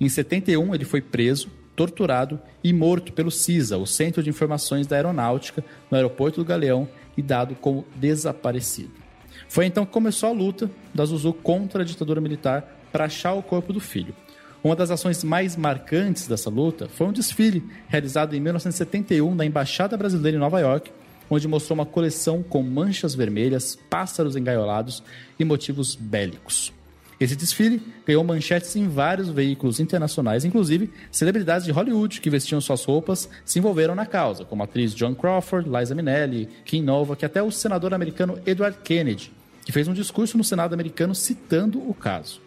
Em 0.00 0.08
71, 0.08 0.74
ele 0.74 0.84
foi 0.84 1.00
preso, 1.00 1.48
torturado 1.76 2.40
e 2.62 2.72
morto 2.72 3.12
pelo 3.12 3.30
CISA, 3.30 3.78
o 3.78 3.86
Centro 3.86 4.24
de 4.24 4.30
Informações 4.30 4.88
da 4.88 4.96
Aeronáutica, 4.96 5.64
no 5.88 5.96
aeroporto 5.96 6.40
do 6.40 6.44
Galeão, 6.44 6.88
e 7.16 7.22
dado 7.22 7.54
como 7.54 7.86
desaparecido. 7.96 9.03
Foi 9.48 9.66
então 9.66 9.84
que 9.86 9.92
começou 9.92 10.28
a 10.28 10.32
luta 10.32 10.70
da 10.92 11.04
Zuzu 11.04 11.32
contra 11.32 11.82
a 11.82 11.84
ditadura 11.84 12.20
militar 12.20 12.78
para 12.92 13.04
achar 13.04 13.34
o 13.34 13.42
corpo 13.42 13.72
do 13.72 13.80
filho. 13.80 14.14
Uma 14.62 14.74
das 14.74 14.90
ações 14.90 15.22
mais 15.22 15.56
marcantes 15.56 16.26
dessa 16.26 16.48
luta 16.48 16.88
foi 16.88 17.06
um 17.06 17.12
desfile 17.12 17.62
realizado 17.88 18.34
em 18.34 18.40
1971 18.40 19.34
na 19.34 19.44
Embaixada 19.44 19.96
Brasileira 19.96 20.38
em 20.38 20.40
Nova 20.40 20.58
York, 20.60 20.90
onde 21.28 21.46
mostrou 21.46 21.74
uma 21.74 21.84
coleção 21.84 22.42
com 22.42 22.62
manchas 22.62 23.14
vermelhas, 23.14 23.78
pássaros 23.90 24.36
engaiolados 24.36 25.02
e 25.38 25.44
motivos 25.44 25.94
bélicos. 25.94 26.72
Esse 27.18 27.36
desfile 27.36 27.80
ganhou 28.06 28.24
manchetes 28.24 28.74
em 28.76 28.88
vários 28.88 29.28
veículos 29.28 29.78
internacionais, 29.78 30.44
inclusive 30.44 30.90
celebridades 31.10 31.64
de 31.64 31.70
Hollywood 31.70 32.20
que 32.20 32.30
vestiam 32.30 32.60
suas 32.60 32.84
roupas 32.84 33.28
se 33.44 33.58
envolveram 33.58 33.94
na 33.94 34.04
causa, 34.04 34.44
como 34.44 34.62
a 34.62 34.64
atriz 34.64 34.94
John 34.94 35.14
Crawford, 35.14 35.68
Liza 35.68 35.94
Minnelli, 35.94 36.48
Kim 36.64 36.82
Nova, 36.82 37.14
que 37.14 37.24
até 37.24 37.42
o 37.42 37.50
senador 37.50 37.94
americano 37.94 38.38
Edward 38.44 38.78
Kennedy, 38.82 39.32
que 39.64 39.72
fez 39.72 39.86
um 39.86 39.94
discurso 39.94 40.36
no 40.36 40.44
Senado 40.44 40.74
americano 40.74 41.14
citando 41.14 41.78
o 41.88 41.94
caso. 41.94 42.40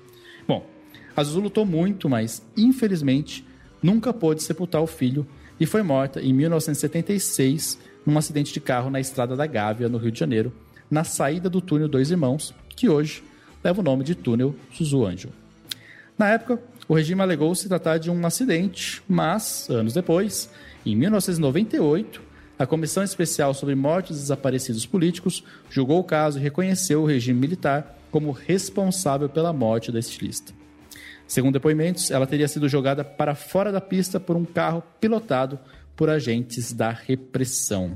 Bom, 0.48 0.66
a 1.16 1.24
Zuzu 1.24 1.40
lutou 1.40 1.66
muito, 1.66 2.10
mas 2.10 2.44
infelizmente 2.56 3.46
nunca 3.82 4.14
pôde 4.14 4.44
sepultar 4.44 4.82
o 4.82 4.88
filho 4.88 5.26
e 5.60 5.66
foi 5.66 5.82
morta 5.82 6.22
em 6.22 6.34
1976 6.34 7.80
num 8.06 8.18
acidente 8.18 8.54
de 8.54 8.62
carro 8.62 8.90
na 8.90 9.00
estrada 9.00 9.36
da 9.36 9.46
Gávea, 9.46 9.90
no 9.90 9.98
Rio 9.98 10.12
de 10.12 10.20
Janeiro, 10.20 10.54
na 10.90 11.04
saída 11.04 11.50
do 11.50 11.60
túnel 11.60 11.88
Dois 11.88 12.12
Irmãos, 12.12 12.54
que 12.76 12.88
hoje 12.88 13.24
leva 13.68 13.82
o 13.82 13.84
nome 13.84 14.02
de 14.06 14.16
túnel 14.16 14.56
Suzu 14.72 15.06
Anjo. 15.06 15.30
Na 16.18 16.30
época, 16.30 16.58
o 16.88 16.94
regime 16.94 17.22
alegou 17.22 17.54
se 17.54 17.68
tratar 17.68 17.98
de 17.98 18.10
um 18.10 18.26
acidente, 18.26 19.04
mas, 19.10 19.70
anos 19.70 19.94
depois, 19.94 20.50
em 20.86 20.96
1998, 20.96 22.22
a 22.58 22.66
Comissão 22.66 23.04
Especial 23.04 23.54
sobre 23.54 23.76
Mortes 23.76 24.16
e 24.16 24.22
Desaparecidos 24.22 24.86
Políticos 24.86 25.44
julgou 25.70 26.00
o 26.00 26.04
caso 26.04 26.40
e 26.40 26.42
reconheceu 26.42 27.02
o 27.02 27.06
regime 27.06 27.42
militar 27.42 28.00
como 28.10 28.32
responsável 28.32 29.28
pela 29.28 29.52
morte 29.52 29.92
da 29.92 30.00
estilista. 30.00 30.54
Segundo 31.28 31.56
depoimentos, 31.56 32.10
ela 32.10 32.26
teria 32.26 32.48
sido 32.48 32.70
jogada 32.70 33.04
para 33.04 33.36
fora 33.36 33.70
da 33.70 33.82
pista 33.82 34.18
por 34.18 34.38
um 34.38 34.46
carro 34.46 34.82
pilotado 35.02 35.60
por 35.94 36.10
agentes 36.10 36.72
da 36.72 36.90
repressão. 36.90 37.94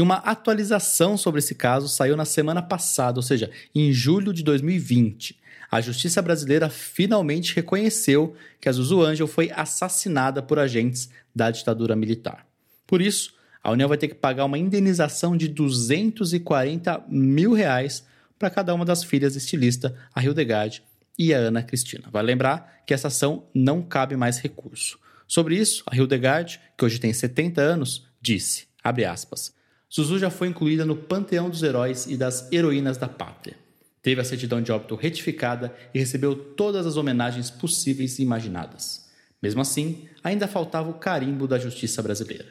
E 0.00 0.02
uma 0.02 0.14
atualização 0.14 1.14
sobre 1.18 1.40
esse 1.40 1.54
caso 1.54 1.86
saiu 1.86 2.16
na 2.16 2.24
semana 2.24 2.62
passada, 2.62 3.18
ou 3.18 3.22
seja, 3.22 3.50
em 3.74 3.92
julho 3.92 4.32
de 4.32 4.42
2020. 4.42 5.38
A 5.70 5.78
justiça 5.82 6.22
brasileira 6.22 6.70
finalmente 6.70 7.54
reconheceu 7.54 8.34
que 8.58 8.66
a 8.66 8.72
Zuzu 8.72 9.02
Angel 9.02 9.26
foi 9.26 9.50
assassinada 9.54 10.42
por 10.42 10.58
agentes 10.58 11.10
da 11.36 11.50
ditadura 11.50 11.94
militar. 11.94 12.46
Por 12.86 13.02
isso, 13.02 13.34
a 13.62 13.70
União 13.70 13.90
vai 13.90 13.98
ter 13.98 14.08
que 14.08 14.14
pagar 14.14 14.46
uma 14.46 14.56
indenização 14.56 15.36
de 15.36 15.46
240 15.48 17.04
mil 17.06 17.52
reais 17.52 18.02
para 18.38 18.48
cada 18.48 18.74
uma 18.74 18.86
das 18.86 19.04
filhas 19.04 19.36
estilista, 19.36 19.94
a 20.14 20.24
Hildegard 20.24 20.82
e 21.18 21.34
a 21.34 21.36
Ana 21.36 21.62
Cristina. 21.62 22.08
Vale 22.10 22.28
lembrar 22.28 22.80
que 22.86 22.94
essa 22.94 23.08
ação 23.08 23.44
não 23.54 23.82
cabe 23.82 24.16
mais 24.16 24.38
recurso. 24.38 24.98
Sobre 25.28 25.56
isso, 25.56 25.84
a 25.86 25.94
Hildegard, 25.94 26.58
que 26.74 26.86
hoje 26.86 26.98
tem 26.98 27.12
70 27.12 27.60
anos, 27.60 28.06
disse, 28.18 28.66
abre 28.82 29.04
aspas, 29.04 29.59
Zuzu 29.92 30.18
já 30.18 30.30
foi 30.30 30.48
incluída 30.48 30.84
no 30.84 30.94
panteão 30.94 31.50
dos 31.50 31.62
heróis 31.62 32.06
e 32.06 32.16
das 32.16 32.50
heroínas 32.52 32.96
da 32.96 33.08
pátria. 33.08 33.56
Teve 34.02 34.20
a 34.20 34.24
certidão 34.24 34.62
de 34.62 34.70
óbito 34.70 34.94
retificada 34.94 35.74
e 35.92 35.98
recebeu 35.98 36.34
todas 36.34 36.86
as 36.86 36.96
homenagens 36.96 37.50
possíveis 37.50 38.18
e 38.18 38.22
imaginadas. 38.22 39.10
Mesmo 39.42 39.60
assim, 39.60 40.08
ainda 40.22 40.46
faltava 40.46 40.88
o 40.88 40.94
carimbo 40.94 41.46
da 41.46 41.58
justiça 41.58 42.02
brasileira. 42.02 42.46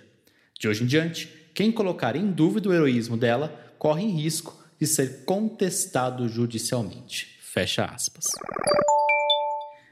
De 0.59 0.67
hoje 0.67 0.83
em 0.83 0.87
diante, 0.87 1.29
quem 1.53 1.71
colocar 1.71 2.15
em 2.15 2.29
dúvida 2.29 2.69
o 2.69 2.73
heroísmo 2.73 3.15
dela 3.15 3.73
corre 3.77 4.03
em 4.03 4.09
risco 4.09 4.57
de 4.79 4.85
ser 4.85 5.23
contestado 5.23 6.27
judicialmente. 6.27 7.37
Fecha 7.41 7.85
aspas. 7.85 8.25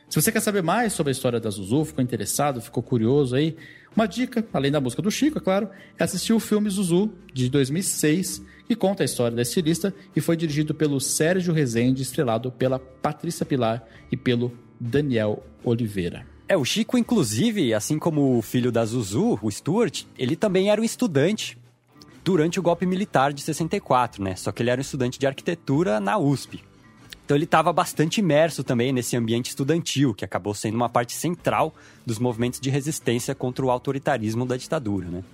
Se 0.10 0.22
você 0.22 0.32
quer 0.32 0.40
saber 0.42 0.64
mais 0.64 0.94
sobre 0.94 1.12
a 1.12 1.14
história 1.14 1.40
da 1.40 1.50
Zuzu, 1.50 1.86
ficou 1.86 2.04
interessado, 2.04 2.62
ficou 2.62 2.82
curioso 2.82 3.36
aí, 3.36 3.58
uma 3.96 4.08
dica, 4.08 4.46
além 4.54 4.72
da 4.72 4.80
música 4.80 5.02
do 5.02 5.10
Chico, 5.10 5.38
é 5.38 5.42
claro, 5.42 5.70
é 5.98 6.04
assistir 6.04 6.34
o 6.34 6.40
filme 6.40 6.70
Zuzu, 6.70 7.12
de 7.34 7.50
2006, 7.50 8.44
que 8.68 8.76
conta 8.76 9.04
a 9.04 9.06
história 9.06 9.36
da 9.36 9.42
estilista 9.42 9.94
e 10.16 10.22
foi 10.22 10.36
dirigido 10.36 10.74
pelo 10.74 11.00
Sérgio 11.00 11.54
Rezende, 11.54 12.02
estrelado 12.02 12.52
pela 12.52 12.78
Patrícia 12.78 13.46
Pilar 13.46 13.84
e 14.12 14.18
pelo 14.18 14.52
Daniel 14.80 15.44
Oliveira. 15.64 16.26
É, 16.48 16.56
o 16.56 16.64
Chico, 16.64 16.98
inclusive, 16.98 17.74
assim 17.74 18.00
como 18.00 18.38
o 18.38 18.42
filho 18.42 18.72
da 18.72 18.86
Zuzu, 18.86 19.38
o 19.42 19.52
Stuart, 19.52 20.04
ele 20.18 20.36
também 20.36 20.70
era 20.70 20.80
um 20.80 20.84
estudante 20.84 21.58
durante 22.24 22.60
o 22.60 22.64
golpe 22.64 22.86
militar 22.86 23.34
de 23.34 23.42
64, 23.42 24.24
né? 24.24 24.36
Só 24.36 24.52
que 24.52 24.62
ele 24.62 24.70
era 24.70 24.80
um 24.80 24.82
estudante 24.82 25.18
de 25.18 25.26
arquitetura 25.26 26.00
na 26.00 26.18
USP. 26.18 26.64
Então 27.28 27.36
ele 27.36 27.44
estava 27.44 27.74
bastante 27.74 28.22
imerso 28.22 28.64
também 28.64 28.94
nesse 28.94 29.18
ambiente 29.18 29.50
estudantil, 29.50 30.14
que 30.14 30.24
acabou 30.24 30.54
sendo 30.54 30.76
uma 30.76 30.88
parte 30.88 31.14
central 31.14 31.76
dos 32.06 32.20
movimentos 32.20 32.58
de 32.58 32.70
resistência 32.70 33.36
contra 33.36 33.66
o 33.66 33.70
autoritarismo 33.70 34.46
da 34.46 34.56
ditadura, 34.56 35.10
né? 35.10 35.26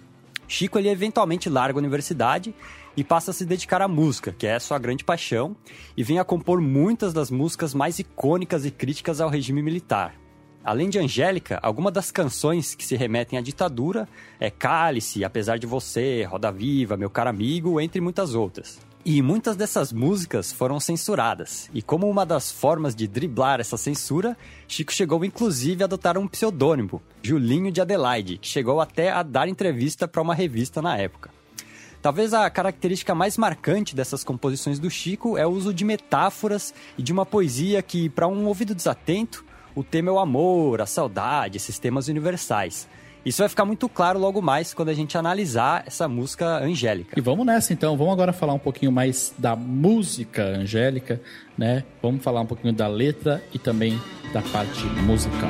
Chico 0.48 0.80
ele 0.80 0.90
eventualmente 0.90 1.52
larga 1.52 1.78
a 1.78 1.82
universidade 1.82 2.52
e 2.98 3.04
passa 3.04 3.30
a 3.30 3.34
se 3.34 3.46
dedicar 3.46 3.80
à 3.80 3.88
música, 3.88 4.32
que 4.36 4.48
é 4.48 4.58
sua 4.58 4.80
grande 4.80 5.04
paixão, 5.04 5.56
e 5.96 6.02
vem 6.02 6.18
a 6.18 6.24
compor 6.24 6.60
muitas 6.60 7.14
das 7.14 7.30
músicas 7.30 7.76
mais 7.76 8.00
icônicas 8.00 8.66
e 8.66 8.72
críticas 8.72 9.22
ao 9.22 9.30
regime 9.30 9.62
militar. 9.62 10.16
Além 10.64 10.90
de 10.90 10.98
Angélica, 10.98 11.60
algumas 11.62 11.94
das 11.94 12.10
canções 12.10 12.74
que 12.74 12.84
se 12.84 12.96
remetem 12.96 13.38
à 13.38 13.42
ditadura 13.44 14.10
é 14.40 14.50
Cálice, 14.50 15.24
Apesar 15.24 15.60
de 15.60 15.68
Você, 15.68 16.24
Roda 16.24 16.52
Viva, 16.52 16.98
Meu 16.98 17.12
Caro 17.12 17.30
Amigo, 17.30 17.80
entre 17.80 18.02
muitas 18.02 18.34
outras. 18.34 18.80
E 19.06 19.22
muitas 19.22 19.58
dessas 19.58 19.92
músicas 19.92 20.54
foram 20.54 20.80
censuradas. 20.80 21.70
E 21.74 21.82
como 21.82 22.10
uma 22.10 22.26
das 22.26 22.50
formas 22.50 22.96
de 22.96 23.06
driblar 23.06 23.60
essa 23.60 23.76
censura, 23.76 24.38
Chico 24.66 24.94
chegou 24.94 25.26
inclusive 25.26 25.84
a 25.84 25.86
adotar 25.86 26.18
um 26.18 26.26
pseudônimo, 26.26 27.02
Julinho 27.22 27.70
de 27.70 27.82
Adelaide, 27.82 28.38
que 28.38 28.48
chegou 28.48 28.80
até 28.80 29.12
a 29.12 29.22
dar 29.22 29.50
entrevista 29.50 30.08
para 30.08 30.22
uma 30.22 30.34
revista 30.34 30.82
na 30.82 30.98
época. 30.98 31.32
Talvez 32.02 32.34
a 32.34 32.50
característica 32.50 33.14
mais 33.14 33.38
marcante 33.38 33.94
dessas 33.94 34.24
composições 34.24 34.80
do 34.80 34.90
Chico 34.90 35.38
é 35.38 35.46
o 35.46 35.52
uso 35.52 35.74
de 35.74 35.84
metáforas 35.84 36.74
e 36.98 37.04
de 37.04 37.12
uma 37.12 37.26
poesia 37.26 37.82
que, 37.82 38.08
para 38.08 38.30
um 38.30 38.46
ouvido 38.46 38.74
desatento, 38.74 39.44
o 39.76 39.84
tema 39.84 40.12
é 40.12 40.14
o 40.14 40.20
amor, 40.20 40.80
a 40.80 40.86
saudade, 40.86 41.58
esses 41.58 41.78
temas 41.78 42.08
universais. 42.08 42.88
Isso 43.26 43.42
vai 43.42 43.48
ficar 43.48 43.64
muito 43.64 43.88
claro 43.88 44.20
logo 44.20 44.42
mais 44.42 44.74
quando 44.74 44.90
a 44.90 44.94
gente 44.94 45.18
analisar 45.18 45.84
essa 45.88 46.10
música 46.10 46.58
Angélica. 46.58 47.18
E 47.18 47.22
vamos 47.22 47.46
nessa 47.46 47.72
então, 47.72 47.96
vamos 47.96 48.12
agora 48.12 48.34
falar 48.34 48.54
um 48.54 48.60
pouquinho 48.60 48.92
mais 48.92 49.34
da 49.38 49.56
música 49.56 50.44
Angélica, 50.44 51.22
né? 51.58 51.86
Vamos 52.02 52.22
falar 52.22 52.42
um 52.42 52.46
pouquinho 52.46 52.74
da 52.74 52.86
letra 52.86 53.42
e 53.54 53.60
também 53.60 53.98
da 54.34 54.42
parte 54.42 54.86
musical. 55.06 55.50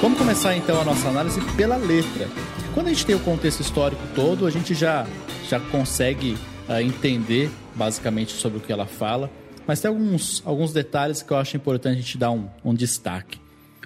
Vamos 0.00 0.18
começar 0.18 0.56
então 0.56 0.80
a 0.80 0.84
nossa 0.84 1.08
análise 1.08 1.40
pela 1.56 1.76
letra. 1.76 2.28
Quando 2.74 2.86
a 2.86 2.90
gente 2.90 3.04
tem 3.04 3.16
o 3.16 3.20
contexto 3.20 3.58
histórico 3.58 4.02
todo, 4.14 4.46
a 4.46 4.50
gente 4.50 4.72
já, 4.72 5.04
já 5.48 5.58
consegue 5.58 6.38
uh, 6.68 6.80
entender 6.80 7.50
basicamente 7.74 8.32
sobre 8.32 8.58
o 8.58 8.60
que 8.60 8.72
ela 8.72 8.86
fala. 8.86 9.28
Mas 9.66 9.80
tem 9.80 9.88
alguns, 9.88 10.42
alguns 10.44 10.72
detalhes 10.72 11.22
que 11.22 11.32
eu 11.32 11.36
acho 11.36 11.56
importante 11.56 11.98
a 11.98 12.00
gente 12.00 12.18
dar 12.18 12.30
um, 12.30 12.48
um 12.64 12.74
destaque. 12.74 13.38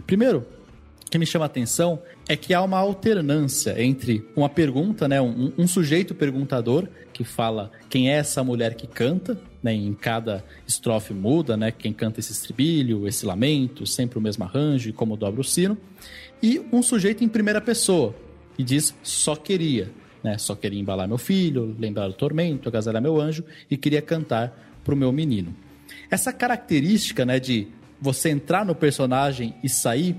Primeiro, 0.07 0.47
o 1.07 1.11
que 1.11 1.19
me 1.19 1.27
chama 1.27 1.45
a 1.45 1.47
atenção 1.47 2.01
é 2.29 2.37
que 2.37 2.53
há 2.53 2.61
uma 2.61 2.79
alternância 2.79 3.81
entre 3.81 4.27
uma 4.35 4.49
pergunta, 4.49 5.07
né, 5.07 5.21
um, 5.21 5.53
um, 5.57 5.67
sujeito 5.67 6.15
perguntador 6.15 6.89
que 7.13 7.23
fala 7.23 7.71
quem 7.89 8.11
é 8.11 8.17
essa 8.17 8.43
mulher 8.43 8.75
que 8.75 8.89
canta, 8.89 9.39
né, 9.63 9.73
em 9.73 9.95
cada 9.95 10.45
estrofe 10.67 11.15
muda, 11.15 11.57
né, 11.57 11.71
quem 11.71 11.93
canta 11.93 12.19
esse 12.19 12.33
estribilho, 12.33 13.07
esse 13.07 13.25
lamento, 13.25 13.87
sempre 13.87 14.19
o 14.19 14.21
mesmo 14.21 14.43
arranjo 14.43 14.89
e 14.89 14.93
como 14.93 15.17
dobra 15.17 15.41
o 15.41 15.45
sino, 15.45 15.79
e 16.43 16.61
um 16.73 16.83
sujeito 16.83 17.23
em 17.23 17.29
primeira 17.29 17.61
pessoa 17.61 18.13
que 18.57 18.65
diz 18.65 18.93
só 19.03 19.37
queria, 19.37 19.93
né, 20.25 20.37
só 20.39 20.57
queria 20.57 20.81
embalar 20.81 21.07
meu 21.07 21.19
filho, 21.19 21.77
lembrar 21.79 22.09
do 22.09 22.15
tormento, 22.15 22.69
agasalhar 22.69 23.01
meu 23.01 23.21
anjo 23.21 23.45
e 23.71 23.77
queria 23.77 24.03
cantar 24.03 24.81
para 24.83 24.93
o 24.93 24.97
meu 24.97 25.13
menino. 25.13 25.55
Essa 26.11 26.33
característica 26.33 27.25
né, 27.25 27.39
de 27.39 27.69
você 28.01 28.31
entrar 28.31 28.65
no 28.65 28.75
personagem 28.75 29.55
e 29.63 29.69
sair 29.69 30.17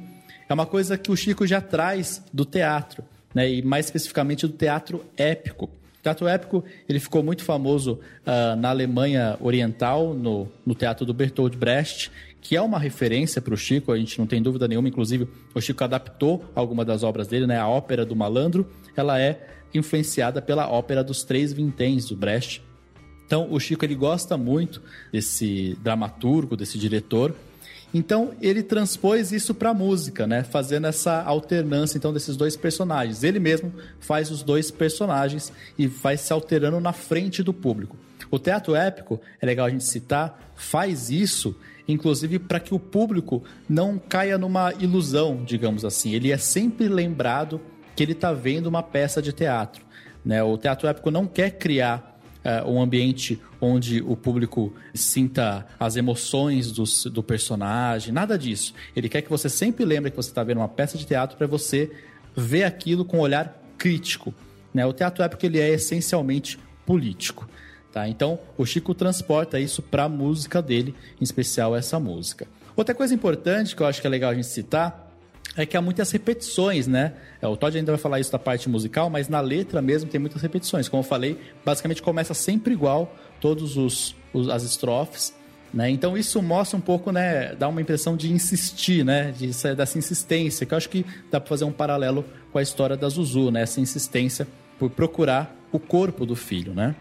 é 0.49 0.53
uma 0.53 0.65
coisa 0.65 0.97
que 0.97 1.11
o 1.11 1.15
Chico 1.15 1.45
já 1.45 1.61
traz 1.61 2.23
do 2.31 2.45
teatro, 2.45 3.03
né, 3.33 3.51
e 3.51 3.61
mais 3.61 3.85
especificamente 3.85 4.47
do 4.47 4.53
teatro 4.53 5.03
épico. 5.17 5.65
O 5.65 6.03
teatro 6.03 6.27
épico 6.27 6.63
ele 6.87 6.99
ficou 6.99 7.21
muito 7.21 7.43
famoso 7.43 7.99
uh, 8.25 8.55
na 8.55 8.69
Alemanha 8.69 9.37
Oriental, 9.41 10.13
no, 10.13 10.47
no 10.65 10.73
teatro 10.73 11.05
do 11.05 11.13
Bertolt 11.13 11.55
Brecht, 11.55 12.11
que 12.39 12.55
é 12.55 12.61
uma 12.61 12.79
referência 12.79 13.41
para 13.41 13.53
o 13.53 13.57
Chico, 13.57 13.91
a 13.91 13.97
gente 13.97 14.17
não 14.17 14.25
tem 14.25 14.41
dúvida 14.41 14.67
nenhuma. 14.69 14.87
Inclusive, 14.87 15.27
o 15.53 15.59
Chico 15.59 15.83
adaptou 15.83 16.45
alguma 16.55 16.85
das 16.85 17.03
obras 17.03 17.27
dele, 17.27 17.45
né? 17.45 17.59
A 17.59 17.67
Ópera 17.67 18.05
do 18.05 18.15
Malandro, 18.15 18.65
ela 18.95 19.19
é 19.19 19.45
influenciada 19.73 20.41
pela 20.41 20.69
Ópera 20.69 21.03
dos 21.03 21.23
Três 21.23 21.51
Vinténs, 21.51 22.07
do 22.07 22.15
Brecht. 22.15 22.63
Então, 23.27 23.47
o 23.51 23.59
Chico 23.59 23.83
ele 23.83 23.93
gosta 23.93 24.37
muito 24.37 24.81
desse 25.11 25.77
dramaturgo, 25.83 26.55
desse 26.55 26.79
diretor. 26.79 27.35
Então, 27.93 28.31
ele 28.41 28.63
transpôs 28.63 29.33
isso 29.33 29.53
para 29.53 29.73
música, 29.73 30.25
né? 30.25 30.43
Fazendo 30.43 30.87
essa 30.87 31.21
alternância 31.21 31.97
então 31.97 32.13
desses 32.13 32.37
dois 32.37 32.55
personagens. 32.55 33.23
Ele 33.23 33.39
mesmo 33.39 33.71
faz 33.99 34.31
os 34.31 34.41
dois 34.41 34.71
personagens 34.71 35.51
e 35.77 35.87
vai 35.87 36.15
se 36.15 36.31
alterando 36.31 36.79
na 36.79 36.93
frente 36.93 37.43
do 37.43 37.53
público. 37.53 37.97
O 38.31 38.39
teatro 38.39 38.73
épico, 38.75 39.19
é 39.41 39.45
legal 39.45 39.67
a 39.67 39.69
gente 39.69 39.83
citar, 39.83 40.53
faz 40.55 41.09
isso 41.09 41.55
inclusive 41.87 42.37
para 42.37 42.59
que 42.59 42.73
o 42.73 42.79
público 42.79 43.43
não 43.69 43.97
caia 43.97 44.37
numa 44.37 44.73
ilusão, 44.73 45.43
digamos 45.45 45.85
assim. 45.85 46.11
Ele 46.11 46.31
é 46.31 46.37
sempre 46.37 46.87
lembrado 46.87 47.61
que 47.95 48.03
ele 48.03 48.11
está 48.11 48.33
vendo 48.33 48.67
uma 48.67 48.83
peça 48.83 49.21
de 49.21 49.31
teatro. 49.31 49.85
Né? 50.23 50.43
O 50.43 50.57
teatro 50.57 50.87
épico 50.87 51.09
não 51.09 51.25
quer 51.25 51.51
criar 51.51 52.16
uh, 52.47 52.69
um 52.69 52.81
ambiente 52.81 53.39
onde 53.59 54.01
o 54.01 54.15
público 54.15 54.73
sinta 54.93 55.67
as 55.77 55.97
emoções 55.97 56.71
do, 56.71 57.21
personagem, 57.21 58.13
nada 58.13 58.37
disso. 58.37 58.73
Ele 58.95 59.09
quer 59.09 59.21
que 59.21 59.29
você 59.29 59.49
sempre 59.49 59.83
lembre 59.83 60.09
que 60.09 60.17
você 60.17 60.29
está 60.29 60.43
vendo 60.43 60.59
uma 60.59 60.69
peça 60.69 60.97
de 60.97 61.05
teatro 61.05 61.37
para 61.37 61.45
você 61.45 61.91
ver 62.35 62.63
aquilo 62.63 63.03
com 63.03 63.17
um 63.17 63.21
olhar 63.21 63.61
crítico. 63.77 64.33
Né? 64.73 64.85
O 64.85 64.93
teatro 64.93 65.23
épico 65.23 65.45
ele 65.45 65.59
é 65.59 65.69
essencialmente 65.69 66.57
político. 66.85 67.49
Tá? 67.91 68.07
Então, 68.07 68.39
o 68.57 68.65
Chico 68.65 68.93
transporta 68.93 69.59
isso 69.59 69.81
para 69.81 70.03
a 70.03 70.09
música 70.09 70.61
dele, 70.61 70.95
em 71.19 71.23
especial 71.23 71.75
essa 71.75 71.99
música. 71.99 72.47
Outra 72.75 72.93
coisa 72.93 73.13
importante 73.13 73.75
que 73.75 73.81
eu 73.81 73.87
acho 73.87 73.99
que 73.99 74.07
é 74.07 74.09
legal 74.09 74.31
a 74.31 74.35
gente 74.35 74.47
citar 74.47 75.06
é 75.57 75.65
que 75.65 75.75
há 75.75 75.81
muitas 75.81 76.11
repetições, 76.11 76.87
né? 76.87 77.13
É, 77.41 77.47
o 77.47 77.57
Todd 77.57 77.75
ainda 77.75 77.91
vai 77.91 77.99
falar 77.99 78.19
isso 78.19 78.31
da 78.31 78.39
parte 78.39 78.69
musical, 78.69 79.09
mas 79.09 79.27
na 79.27 79.41
letra 79.41 79.81
mesmo 79.81 80.09
tem 80.09 80.21
muitas 80.21 80.41
repetições. 80.41 80.87
Como 80.87 81.01
eu 81.01 81.07
falei, 81.07 81.37
basicamente 81.65 82.01
começa 82.01 82.33
sempre 82.35 82.73
igual, 82.73 83.13
todos 83.41 83.75
os, 83.75 84.15
os 84.31 84.47
as 84.49 84.63
estrofes. 84.63 85.33
Né? 85.73 85.89
Então 85.89 86.17
isso 86.17 86.41
mostra 86.41 86.77
um 86.77 86.81
pouco, 86.81 87.11
né, 87.11 87.53
dá 87.55 87.67
uma 87.67 87.81
impressão 87.81 88.15
de 88.15 88.31
insistir, 88.31 89.03
né, 89.03 89.33
de, 89.37 89.47
dessa 89.75 89.97
insistência, 89.97 90.65
que 90.65 90.73
eu 90.73 90.77
acho 90.77 90.87
que 90.89 91.05
dá 91.29 91.41
para 91.41 91.49
fazer 91.49 91.65
um 91.65 91.73
paralelo 91.73 92.23
com 92.53 92.57
a 92.57 92.61
história 92.61 92.95
da 92.95 93.09
Zuzu, 93.09 93.51
né, 93.51 93.63
essa 93.63 93.81
insistência 93.81 94.47
por 94.79 94.89
procurar 94.89 95.53
o 95.69 95.77
corpo 95.77 96.25
do 96.25 96.37
filho, 96.37 96.73
né. 96.73 96.95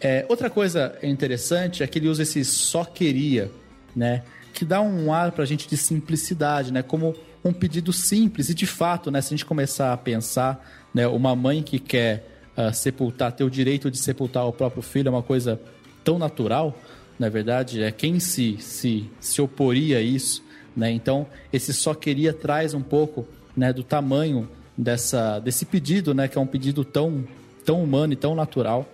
É, 0.00 0.24
outra 0.28 0.48
coisa 0.48 0.96
interessante 1.02 1.82
é 1.82 1.86
que 1.86 1.98
ele 1.98 2.08
usa 2.08 2.22
esse 2.22 2.44
só 2.44 2.84
queria, 2.84 3.50
né, 3.94 4.22
que 4.52 4.64
dá 4.64 4.80
um 4.80 5.12
ar 5.12 5.32
para 5.32 5.42
a 5.42 5.46
gente 5.46 5.68
de 5.68 5.76
simplicidade, 5.76 6.72
né, 6.72 6.82
como 6.82 7.12
um 7.48 7.52
pedido 7.52 7.92
simples 7.92 8.48
e 8.48 8.54
de 8.54 8.66
fato, 8.66 9.10
né, 9.10 9.20
se 9.20 9.28
a 9.28 9.36
gente 9.36 9.44
começar 9.44 9.92
a 9.92 9.96
pensar, 9.96 10.64
né, 10.92 11.06
uma 11.06 11.34
mãe 11.34 11.62
que 11.62 11.78
quer 11.78 12.26
uh, 12.56 12.72
sepultar, 12.74 13.32
ter 13.32 13.44
o 13.44 13.50
direito 13.50 13.90
de 13.90 13.98
sepultar 13.98 14.46
o 14.46 14.52
próprio 14.52 14.82
filho 14.82 15.08
é 15.08 15.10
uma 15.10 15.22
coisa 15.22 15.60
tão 16.04 16.18
natural, 16.18 16.76
na 17.18 17.28
verdade, 17.28 17.82
é 17.82 17.90
quem 17.90 18.20
se, 18.20 18.58
se, 18.58 19.10
se 19.20 19.40
oporia 19.40 19.98
a 19.98 20.00
isso. 20.02 20.44
Né? 20.76 20.90
Então, 20.90 21.26
esse 21.52 21.72
só 21.72 21.94
queria 21.94 22.32
traz 22.32 22.74
um 22.74 22.82
pouco 22.82 23.26
né, 23.56 23.72
do 23.72 23.82
tamanho 23.82 24.48
dessa, 24.76 25.38
desse 25.38 25.64
pedido, 25.64 26.12
né, 26.12 26.28
que 26.28 26.36
é 26.36 26.40
um 26.40 26.46
pedido 26.46 26.84
tão, 26.84 27.24
tão 27.64 27.82
humano 27.82 28.12
e 28.12 28.16
tão 28.16 28.34
natural, 28.34 28.86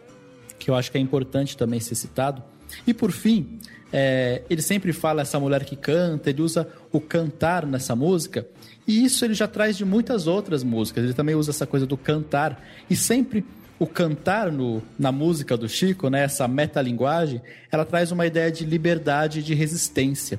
que 0.59 0.71
eu 0.71 0.75
acho 0.77 0.93
que 0.93 0.99
é 0.99 1.01
importante 1.01 1.57
também 1.57 1.81
ser 1.81 1.97
citado. 1.97 2.43
E 2.87 2.95
por 2.95 3.11
fim, 3.11 3.59
é, 3.93 4.43
ele 4.49 4.63
sempre 4.63 4.93
fala 4.93 5.23
essa 5.23 5.39
mulher 5.41 5.65
que 5.65 5.75
canta, 5.75 6.31
ele 6.31 6.41
usa 6.41 6.69
o 6.93 7.01
cantar 7.01 7.67
nessa 7.67 7.97
música, 7.97 8.47
e 8.87 9.05
isso 9.05 9.25
ele 9.25 9.35
já 9.35 9.49
traz 9.49 9.77
de 9.77 9.85
muitas 9.85 10.27
outras 10.27 10.63
músicas. 10.63 11.05
Ele 11.05 11.15
também 11.15 11.35
usa 11.35 11.51
essa 11.51 11.67
coisa 11.67 11.87
do 11.87 11.97
cantar, 11.97 12.63
e 12.91 12.97
sempre 12.97 13.45
o 13.79 13.87
cantar 13.87 14.53
no, 14.53 14.83
na 14.99 15.11
música 15.11 15.57
do 15.57 15.69
Chico, 15.69 16.09
né, 16.09 16.25
essa 16.25 16.47
metalinguagem, 16.47 17.43
ela 17.71 17.85
traz 17.85 18.13
uma 18.13 18.27
ideia 18.27 18.53
de 18.53 18.65
liberdade 18.65 19.41
e 19.41 19.43
de 19.43 19.55
resistência. 19.55 20.39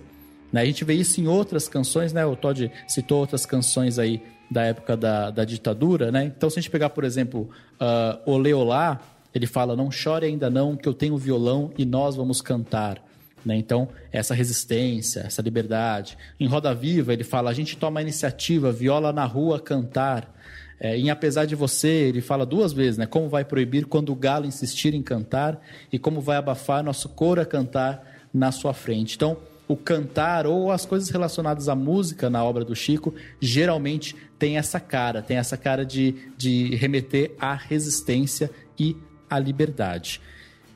Né? 0.54 0.62
A 0.62 0.66
gente 0.66 0.86
vê 0.86 0.94
isso 0.94 1.20
em 1.20 1.28
outras 1.28 1.68
canções, 1.68 2.14
né? 2.14 2.24
O 2.26 2.36
Todd 2.36 2.72
citou 2.88 3.20
outras 3.20 3.44
canções 3.44 3.98
aí 3.98 4.22
da 4.50 4.62
época 4.62 4.96
da, 4.96 5.32
da 5.32 5.44
ditadura, 5.44 6.12
né? 6.12 6.26
Então, 6.26 6.48
se 6.48 6.60
a 6.60 6.62
gente 6.62 6.70
pegar, 6.70 6.92
por 6.92 7.04
exemplo, 7.04 7.50
uh, 7.82 8.32
Olê 8.32 8.54
Olá, 8.54 9.02
ele 9.34 9.48
fala, 9.48 9.76
não 9.76 9.90
chore 9.90 10.28
ainda 10.28 10.50
não, 10.50 10.76
que 10.78 10.88
eu 10.88 10.94
tenho 10.94 11.18
violão 11.18 11.72
e 11.76 11.86
nós 11.86 12.16
vamos 12.16 12.40
cantar. 12.40 13.04
Né? 13.46 13.58
Então, 13.58 13.90
essa 14.12 14.34
resistência, 14.34 15.22
essa 15.22 15.42
liberdade. 15.42 16.18
Em 16.40 16.48
Roda 16.48 16.74
Viva, 16.74 17.14
ele 17.14 17.24
fala, 17.24 17.50
a 17.50 17.54
gente 17.54 17.78
toma 17.78 18.00
a 18.00 18.04
iniciativa, 18.04 18.72
viola 18.72 19.12
na 19.12 19.26
rua, 19.26 19.60
cantar. 19.60 20.34
É, 20.80 20.98
em 20.98 21.10
Apesar 21.10 21.46
de 21.46 21.56
Você, 21.56 21.88
ele 21.88 22.22
fala 22.22 22.46
duas 22.46 22.74
vezes, 22.74 22.98
né? 22.98 23.06
Como 23.06 23.30
vai 23.30 23.46
proibir 23.46 23.86
quando 23.86 24.12
o 24.12 24.16
galo 24.16 24.46
insistir 24.46 24.94
em 24.94 25.02
cantar 25.02 25.62
e 25.92 26.00
como 26.00 26.20
vai 26.20 26.38
abafar 26.38 26.84
nosso 26.84 27.10
coro 27.10 27.42
a 27.42 27.46
cantar 27.46 28.06
na 28.34 28.52
sua 28.52 28.74
frente. 28.74 29.16
Então, 29.16 29.38
o 29.68 29.78
cantar 29.78 30.46
ou 30.46 30.72
as 30.72 30.86
coisas 30.86 31.10
relacionadas 31.10 31.70
à 31.70 31.76
música 31.76 32.30
na 32.30 32.44
obra 32.44 32.66
do 32.66 32.76
Chico 32.76 33.14
geralmente 33.40 34.16
tem 34.38 34.58
essa 34.58 34.80
cara, 34.80 35.22
tem 35.22 35.38
essa 35.38 35.56
cara 35.56 35.86
de, 35.86 36.16
de 36.38 36.76
remeter 36.76 37.32
à 37.40 37.54
resistência 37.54 38.52
e 38.78 38.98
à 39.30 39.40
liberdade. 39.40 40.20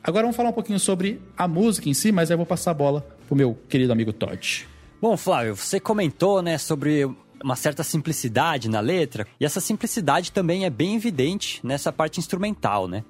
Agora 0.04 0.24
vamos 0.24 0.38
falar 0.38 0.50
um 0.50 0.54
pouquinho 0.54 0.80
sobre 0.80 1.22
a 1.38 1.48
música 1.48 1.90
em 1.90 1.94
si, 1.94 2.12
mas 2.12 2.30
eu 2.30 2.38
vou 2.38 2.46
passar 2.46 2.72
a 2.72 2.74
bola 2.74 3.02
para 3.02 3.34
o 3.34 3.38
meu 3.38 3.58
querido 3.68 3.92
amigo 3.92 4.14
Todd. 4.14 4.68
Bom, 5.02 5.16
Flávio, 5.18 5.56
você 5.56 5.80
comentou 5.80 6.42
né, 6.42 6.58
sobre 6.58 7.10
uma 7.44 7.56
certa 7.56 7.84
simplicidade 7.84 8.70
na 8.70 8.80
letra, 8.80 9.28
e 9.40 9.46
essa 9.46 9.60
simplicidade 9.60 10.32
também 10.32 10.66
é 10.66 10.70
bem 10.70 10.96
evidente 10.96 11.60
nessa 11.64 11.92
parte 11.92 12.20
instrumental, 12.20 12.88
né? 12.88 13.04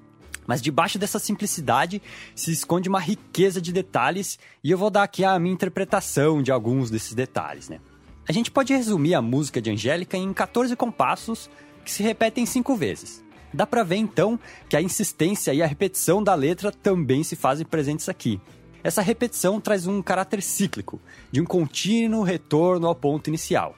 Mas 0.46 0.62
debaixo 0.62 0.98
dessa 0.98 1.18
simplicidade 1.18 2.00
se 2.34 2.50
esconde 2.50 2.88
uma 2.88 3.00
riqueza 3.00 3.60
de 3.60 3.72
detalhes, 3.72 4.38
e 4.62 4.70
eu 4.70 4.78
vou 4.78 4.90
dar 4.90 5.02
aqui 5.02 5.24
a 5.24 5.38
minha 5.38 5.54
interpretação 5.54 6.42
de 6.42 6.50
alguns 6.50 6.90
desses 6.90 7.14
detalhes, 7.14 7.68
né? 7.68 7.80
A 8.28 8.32
gente 8.32 8.50
pode 8.50 8.74
resumir 8.74 9.14
a 9.14 9.22
música 9.22 9.60
de 9.60 9.70
Angélica 9.70 10.16
em 10.16 10.32
14 10.32 10.76
compassos 10.76 11.48
que 11.84 11.90
se 11.90 12.02
repetem 12.02 12.44
cinco 12.44 12.76
vezes. 12.76 13.24
Dá 13.52 13.66
para 13.66 13.82
ver 13.82 13.96
então 13.96 14.38
que 14.68 14.76
a 14.76 14.82
insistência 14.82 15.54
e 15.54 15.62
a 15.62 15.66
repetição 15.66 16.22
da 16.22 16.34
letra 16.34 16.70
também 16.70 17.22
se 17.22 17.36
fazem 17.36 17.66
presentes 17.66 18.08
aqui. 18.08 18.40
Essa 18.82 19.02
repetição 19.02 19.60
traz 19.60 19.86
um 19.86 20.00
caráter 20.00 20.42
cíclico, 20.42 21.00
de 21.32 21.40
um 21.40 21.44
contínuo 21.44 22.22
retorno 22.22 22.86
ao 22.86 22.94
ponto 22.94 23.28
inicial. 23.28 23.74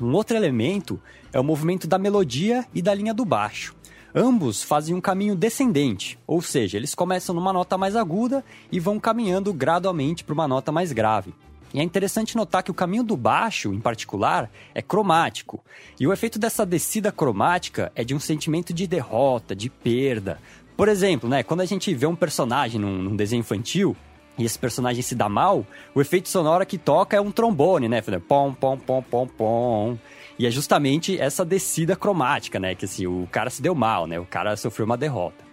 Um 0.00 0.12
outro 0.12 0.36
elemento 0.36 1.00
é 1.32 1.38
o 1.38 1.44
movimento 1.44 1.86
da 1.86 1.98
melodia 1.98 2.64
e 2.74 2.82
da 2.82 2.94
linha 2.94 3.14
do 3.14 3.24
baixo. 3.24 3.74
Ambos 4.14 4.62
fazem 4.62 4.94
um 4.94 5.00
caminho 5.00 5.36
descendente, 5.36 6.18
ou 6.26 6.42
seja, 6.42 6.76
eles 6.76 6.96
começam 6.96 7.34
numa 7.34 7.52
nota 7.52 7.78
mais 7.78 7.94
aguda 7.94 8.44
e 8.72 8.80
vão 8.80 8.98
caminhando 8.98 9.52
gradualmente 9.52 10.24
para 10.24 10.32
uma 10.32 10.48
nota 10.48 10.72
mais 10.72 10.90
grave. 10.90 11.32
E 11.72 11.80
é 11.80 11.82
interessante 11.82 12.36
notar 12.36 12.62
que 12.62 12.70
o 12.70 12.74
caminho 12.74 13.04
do 13.04 13.16
baixo, 13.16 13.72
em 13.72 13.80
particular, 13.80 14.50
é 14.74 14.82
cromático. 14.82 15.62
E 15.98 16.06
o 16.06 16.12
efeito 16.12 16.38
dessa 16.38 16.66
descida 16.66 17.12
cromática 17.12 17.92
é 17.94 18.02
de 18.02 18.14
um 18.14 18.20
sentimento 18.20 18.72
de 18.72 18.86
derrota, 18.86 19.54
de 19.54 19.70
perda. 19.70 20.38
Por 20.76 20.88
exemplo, 20.88 21.28
né, 21.28 21.42
quando 21.42 21.60
a 21.60 21.66
gente 21.66 21.94
vê 21.94 22.06
um 22.06 22.16
personagem 22.16 22.80
num, 22.80 23.02
num 23.02 23.14
desenho 23.16 23.40
infantil, 23.40 23.96
e 24.38 24.44
esse 24.44 24.58
personagem 24.58 25.02
se 25.02 25.14
dá 25.14 25.28
mal, 25.28 25.66
o 25.94 26.00
efeito 26.00 26.28
sonoro 26.28 26.64
que 26.64 26.78
toca 26.78 27.16
é 27.16 27.20
um 27.20 27.30
trombone, 27.30 27.88
né? 27.88 28.00
Pom, 28.26 28.54
pom, 28.54 28.78
pom, 28.78 29.02
pom, 29.02 29.26
pom. 29.26 29.98
E 30.38 30.46
é 30.46 30.50
justamente 30.50 31.20
essa 31.20 31.44
descida 31.44 31.94
cromática, 31.94 32.58
né? 32.58 32.74
Que 32.74 32.86
assim, 32.86 33.06
o 33.06 33.28
cara 33.30 33.50
se 33.50 33.60
deu 33.60 33.74
mal, 33.74 34.06
né? 34.06 34.18
O 34.18 34.24
cara 34.24 34.56
sofreu 34.56 34.86
uma 34.86 34.96
derrota. 34.96 35.44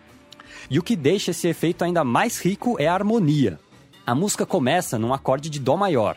E 0.69 0.79
o 0.79 0.83
que 0.83 0.95
deixa 0.95 1.31
esse 1.31 1.47
efeito 1.47 1.83
ainda 1.83 2.03
mais 2.03 2.39
rico 2.39 2.77
é 2.79 2.87
a 2.87 2.93
harmonia. 2.93 3.59
A 4.07 4.15
música 4.15 4.45
começa 4.45 4.97
num 4.97 5.13
acorde 5.13 5.49
de 5.49 5.59
Dó 5.59 5.75
maior, 5.75 6.15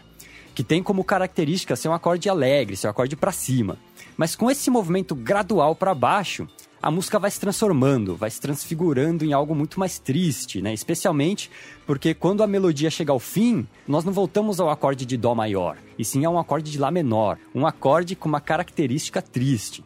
que 0.54 0.62
tem 0.62 0.80
como 0.80 1.02
característica 1.02 1.74
ser 1.74 1.88
um 1.88 1.92
acorde 1.92 2.28
alegre, 2.28 2.76
ser 2.76 2.86
um 2.86 2.90
acorde 2.90 3.16
para 3.16 3.32
cima. 3.32 3.76
Mas 4.16 4.36
com 4.36 4.48
esse 4.48 4.70
movimento 4.70 5.12
gradual 5.12 5.74
para 5.74 5.92
baixo, 5.92 6.46
a 6.80 6.88
música 6.88 7.18
vai 7.18 7.32
se 7.32 7.40
transformando, 7.40 8.14
vai 8.14 8.30
se 8.30 8.40
transfigurando 8.40 9.24
em 9.24 9.32
algo 9.32 9.56
muito 9.56 9.80
mais 9.80 9.98
triste, 9.98 10.62
né? 10.62 10.72
Especialmente 10.72 11.50
porque 11.84 12.14
quando 12.14 12.44
a 12.44 12.46
melodia 12.46 12.90
chega 12.90 13.10
ao 13.10 13.18
fim, 13.18 13.66
nós 13.88 14.04
não 14.04 14.12
voltamos 14.12 14.60
ao 14.60 14.70
acorde 14.70 15.04
de 15.04 15.16
Dó 15.16 15.34
maior, 15.34 15.76
e 15.98 16.04
sim 16.04 16.24
a 16.24 16.30
um 16.30 16.38
acorde 16.38 16.70
de 16.70 16.78
Lá 16.78 16.92
menor, 16.92 17.38
um 17.52 17.66
acorde 17.66 18.14
com 18.14 18.28
uma 18.28 18.40
característica 18.40 19.20
triste. 19.20 19.84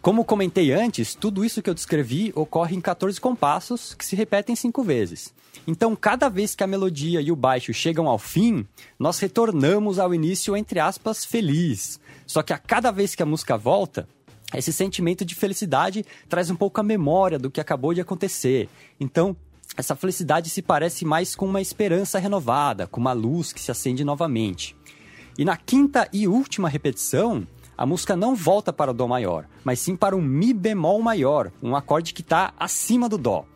Como 0.00 0.24
comentei 0.24 0.72
antes, 0.72 1.14
tudo 1.14 1.44
isso 1.44 1.60
que 1.60 1.68
eu 1.68 1.74
descrevi 1.74 2.32
ocorre 2.34 2.74
em 2.74 2.80
14 2.80 3.20
compassos 3.20 3.92
que 3.92 4.06
se 4.06 4.16
repetem 4.16 4.56
cinco 4.56 4.82
vezes. 4.82 5.34
Então, 5.66 5.94
cada 5.94 6.28
vez 6.28 6.54
que 6.54 6.64
a 6.64 6.66
melodia 6.66 7.20
e 7.20 7.30
o 7.30 7.36
baixo 7.36 7.72
chegam 7.72 8.08
ao 8.08 8.18
fim, 8.18 8.66
nós 8.98 9.18
retornamos 9.18 9.98
ao 9.98 10.14
início, 10.14 10.56
entre 10.56 10.80
aspas, 10.80 11.24
feliz. 11.24 12.00
Só 12.26 12.42
que 12.42 12.52
a 12.52 12.58
cada 12.58 12.90
vez 12.90 13.14
que 13.14 13.22
a 13.22 13.26
música 13.26 13.56
volta, 13.56 14.08
esse 14.54 14.72
sentimento 14.72 15.24
de 15.24 15.34
felicidade 15.34 16.04
traz 16.28 16.50
um 16.50 16.56
pouco 16.56 16.80
a 16.80 16.84
memória 16.84 17.38
do 17.38 17.50
que 17.50 17.60
acabou 17.60 17.94
de 17.94 18.00
acontecer. 18.00 18.68
Então, 18.98 19.36
essa 19.76 19.96
felicidade 19.96 20.50
se 20.50 20.60
parece 20.60 21.04
mais 21.04 21.34
com 21.34 21.46
uma 21.46 21.60
esperança 21.60 22.18
renovada, 22.18 22.86
com 22.86 23.00
uma 23.00 23.12
luz 23.12 23.52
que 23.52 23.60
se 23.60 23.70
acende 23.70 24.04
novamente. 24.04 24.76
E 25.38 25.44
na 25.44 25.56
quinta 25.56 26.08
e 26.12 26.28
última 26.28 26.68
repetição, 26.68 27.46
a 27.76 27.86
música 27.86 28.14
não 28.14 28.34
volta 28.34 28.72
para 28.72 28.90
o 28.90 28.94
Dó 28.94 29.08
maior, 29.08 29.46
mas 29.64 29.80
sim 29.80 29.96
para 29.96 30.14
um 30.14 30.20
Mi 30.20 30.52
bemol 30.52 31.00
maior, 31.00 31.50
um 31.62 31.74
acorde 31.74 32.12
que 32.12 32.20
está 32.20 32.52
acima 32.58 33.08
do 33.08 33.16
Dó. 33.16 33.46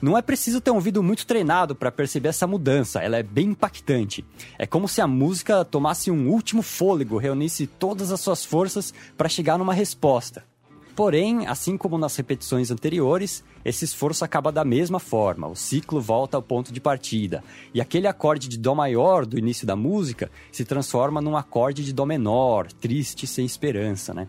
Não 0.00 0.16
é 0.16 0.20
preciso 0.20 0.60
ter 0.60 0.70
um 0.70 0.74
ouvido 0.74 1.02
muito 1.02 1.26
treinado 1.26 1.74
para 1.74 1.90
perceber 1.90 2.28
essa 2.28 2.46
mudança, 2.46 3.00
ela 3.00 3.16
é 3.16 3.22
bem 3.22 3.48
impactante. 3.48 4.24
É 4.58 4.66
como 4.66 4.86
se 4.86 5.00
a 5.00 5.06
música 5.06 5.64
tomasse 5.64 6.10
um 6.10 6.28
último 6.28 6.60
fôlego, 6.60 7.16
reunisse 7.16 7.66
todas 7.66 8.12
as 8.12 8.20
suas 8.20 8.44
forças 8.44 8.92
para 9.16 9.28
chegar 9.28 9.56
numa 9.58 9.72
resposta. 9.72 10.44
Porém, 10.94 11.46
assim 11.46 11.76
como 11.76 11.98
nas 11.98 12.16
repetições 12.16 12.70
anteriores, 12.70 13.44
esse 13.62 13.84
esforço 13.84 14.24
acaba 14.24 14.50
da 14.50 14.64
mesma 14.64 14.98
forma, 14.98 15.46
o 15.46 15.54
ciclo 15.54 16.00
volta 16.00 16.38
ao 16.38 16.42
ponto 16.42 16.72
de 16.72 16.80
partida, 16.80 17.44
e 17.74 17.82
aquele 17.82 18.06
acorde 18.06 18.48
de 18.48 18.56
Dó 18.58 18.74
maior 18.74 19.26
do 19.26 19.38
início 19.38 19.66
da 19.66 19.76
música 19.76 20.30
se 20.50 20.64
transforma 20.64 21.20
num 21.20 21.36
acorde 21.36 21.84
de 21.84 21.92
Dó 21.92 22.06
menor, 22.06 22.72
triste 22.72 23.26
sem 23.26 23.44
esperança, 23.44 24.14
né? 24.14 24.26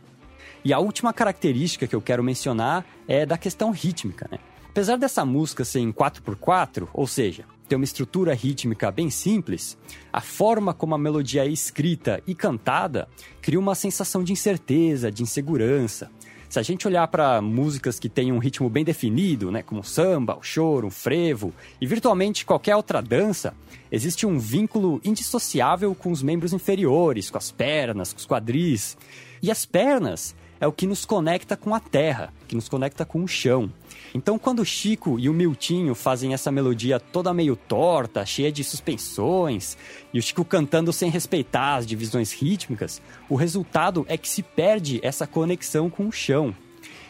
E 0.63 0.73
a 0.73 0.79
última 0.79 1.13
característica 1.13 1.87
que 1.87 1.95
eu 1.95 2.01
quero 2.01 2.21
mencionar 2.21 2.85
é 3.07 3.25
da 3.25 3.37
questão 3.37 3.71
rítmica, 3.71 4.27
né? 4.29 4.37
Apesar 4.77 4.95
dessa 4.95 5.25
música 5.25 5.65
ser 5.65 5.79
em 5.79 5.91
4x4, 5.91 6.87
ou 6.93 7.07
seja, 7.07 7.45
ter 7.67 7.75
uma 7.75 7.83
estrutura 7.83 8.35
rítmica 8.35 8.91
bem 8.91 9.09
simples, 9.09 9.75
a 10.13 10.21
forma 10.21 10.71
como 10.71 10.93
a 10.93 10.99
melodia 10.99 11.43
é 11.43 11.49
escrita 11.49 12.21
e 12.27 12.35
cantada 12.35 13.07
cria 13.41 13.59
uma 13.59 13.73
sensação 13.73 14.23
de 14.23 14.33
incerteza, 14.33 15.11
de 15.11 15.23
insegurança. 15.23 16.11
Se 16.47 16.59
a 16.59 16.61
gente 16.61 16.87
olhar 16.87 17.07
para 17.07 17.41
músicas 17.41 17.97
que 17.97 18.07
têm 18.07 18.31
um 18.31 18.37
ritmo 18.37 18.69
bem 18.69 18.85
definido, 18.85 19.49
né, 19.49 19.63
como 19.63 19.81
o 19.81 19.83
samba, 19.83 20.37
o 20.37 20.43
choro, 20.43 20.89
o 20.89 20.91
frevo 20.91 21.51
e 21.81 21.87
virtualmente 21.87 22.45
qualquer 22.45 22.75
outra 22.75 23.01
dança, 23.01 23.55
existe 23.91 24.27
um 24.27 24.37
vínculo 24.37 25.01
indissociável 25.03 25.95
com 25.95 26.11
os 26.11 26.21
membros 26.21 26.53
inferiores, 26.53 27.31
com 27.31 27.39
as 27.39 27.49
pernas, 27.49 28.13
com 28.13 28.19
os 28.19 28.27
quadris. 28.27 28.95
E 29.41 29.49
as 29.49 29.65
pernas 29.65 30.35
é 30.59 30.67
o 30.67 30.71
que 30.71 30.87
nos 30.87 31.05
conecta 31.05 31.55
com 31.55 31.73
a 31.73 31.79
terra, 31.79 32.33
que 32.47 32.55
nos 32.55 32.67
conecta 32.69 33.05
com 33.05 33.23
o 33.23 33.27
chão. 33.27 33.71
Então, 34.13 34.39
quando 34.39 34.59
o 34.59 34.65
Chico 34.65 35.19
e 35.19 35.29
o 35.29 35.33
Miltinho 35.33 35.93
fazem 35.93 36.33
essa 36.33 36.51
melodia 36.51 36.99
toda 36.99 37.33
meio 37.33 37.55
torta, 37.55 38.25
cheia 38.25 38.51
de 38.51 38.63
suspensões, 38.63 39.77
e 40.13 40.19
o 40.19 40.21
Chico 40.21 40.45
cantando 40.45 40.91
sem 40.93 41.09
respeitar 41.09 41.75
as 41.75 41.85
divisões 41.85 42.31
rítmicas, 42.31 43.01
o 43.29 43.35
resultado 43.35 44.05
é 44.09 44.17
que 44.17 44.29
se 44.29 44.41
perde 44.41 44.99
essa 45.03 45.27
conexão 45.27 45.89
com 45.89 46.07
o 46.07 46.11
chão. 46.11 46.55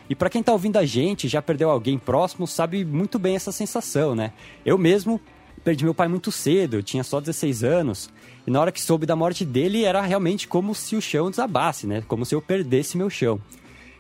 E 0.10 0.16
para 0.16 0.30
quem 0.30 0.40
está 0.40 0.54
ouvindo 0.54 0.78
a 0.78 0.86
gente, 0.86 1.28
já 1.28 1.42
perdeu 1.42 1.70
alguém 1.70 1.98
próximo, 1.98 2.48
sabe 2.48 2.86
muito 2.86 3.20
bem 3.20 3.36
essa 3.36 3.52
sensação, 3.52 4.16
né? 4.16 4.32
Eu 4.66 4.78
mesmo 4.78 5.20
perdi 5.64 5.84
meu 5.84 5.94
pai 5.94 6.08
muito 6.08 6.32
cedo, 6.32 6.76
eu 6.76 6.84
tinha 6.84 7.04
só 7.04 7.20
16 7.20 7.64
anos, 7.64 8.10
e 8.46 8.52
na 8.52 8.62
hora 8.62 8.72
que 8.72 8.82
soube 8.82 9.06
da 9.06 9.16
morte 9.16 9.44
dele, 9.44 9.84
era 9.84 10.02
realmente 10.02 10.48
como 10.48 10.74
se 10.74 10.96
o 10.96 11.02
chão 11.02 11.30
desabasse, 11.30 11.86
né? 11.86 12.04
Como 12.08 12.26
se 12.26 12.34
eu 12.34 12.42
perdesse 12.42 12.98
meu 12.98 13.10
chão. 13.10 13.42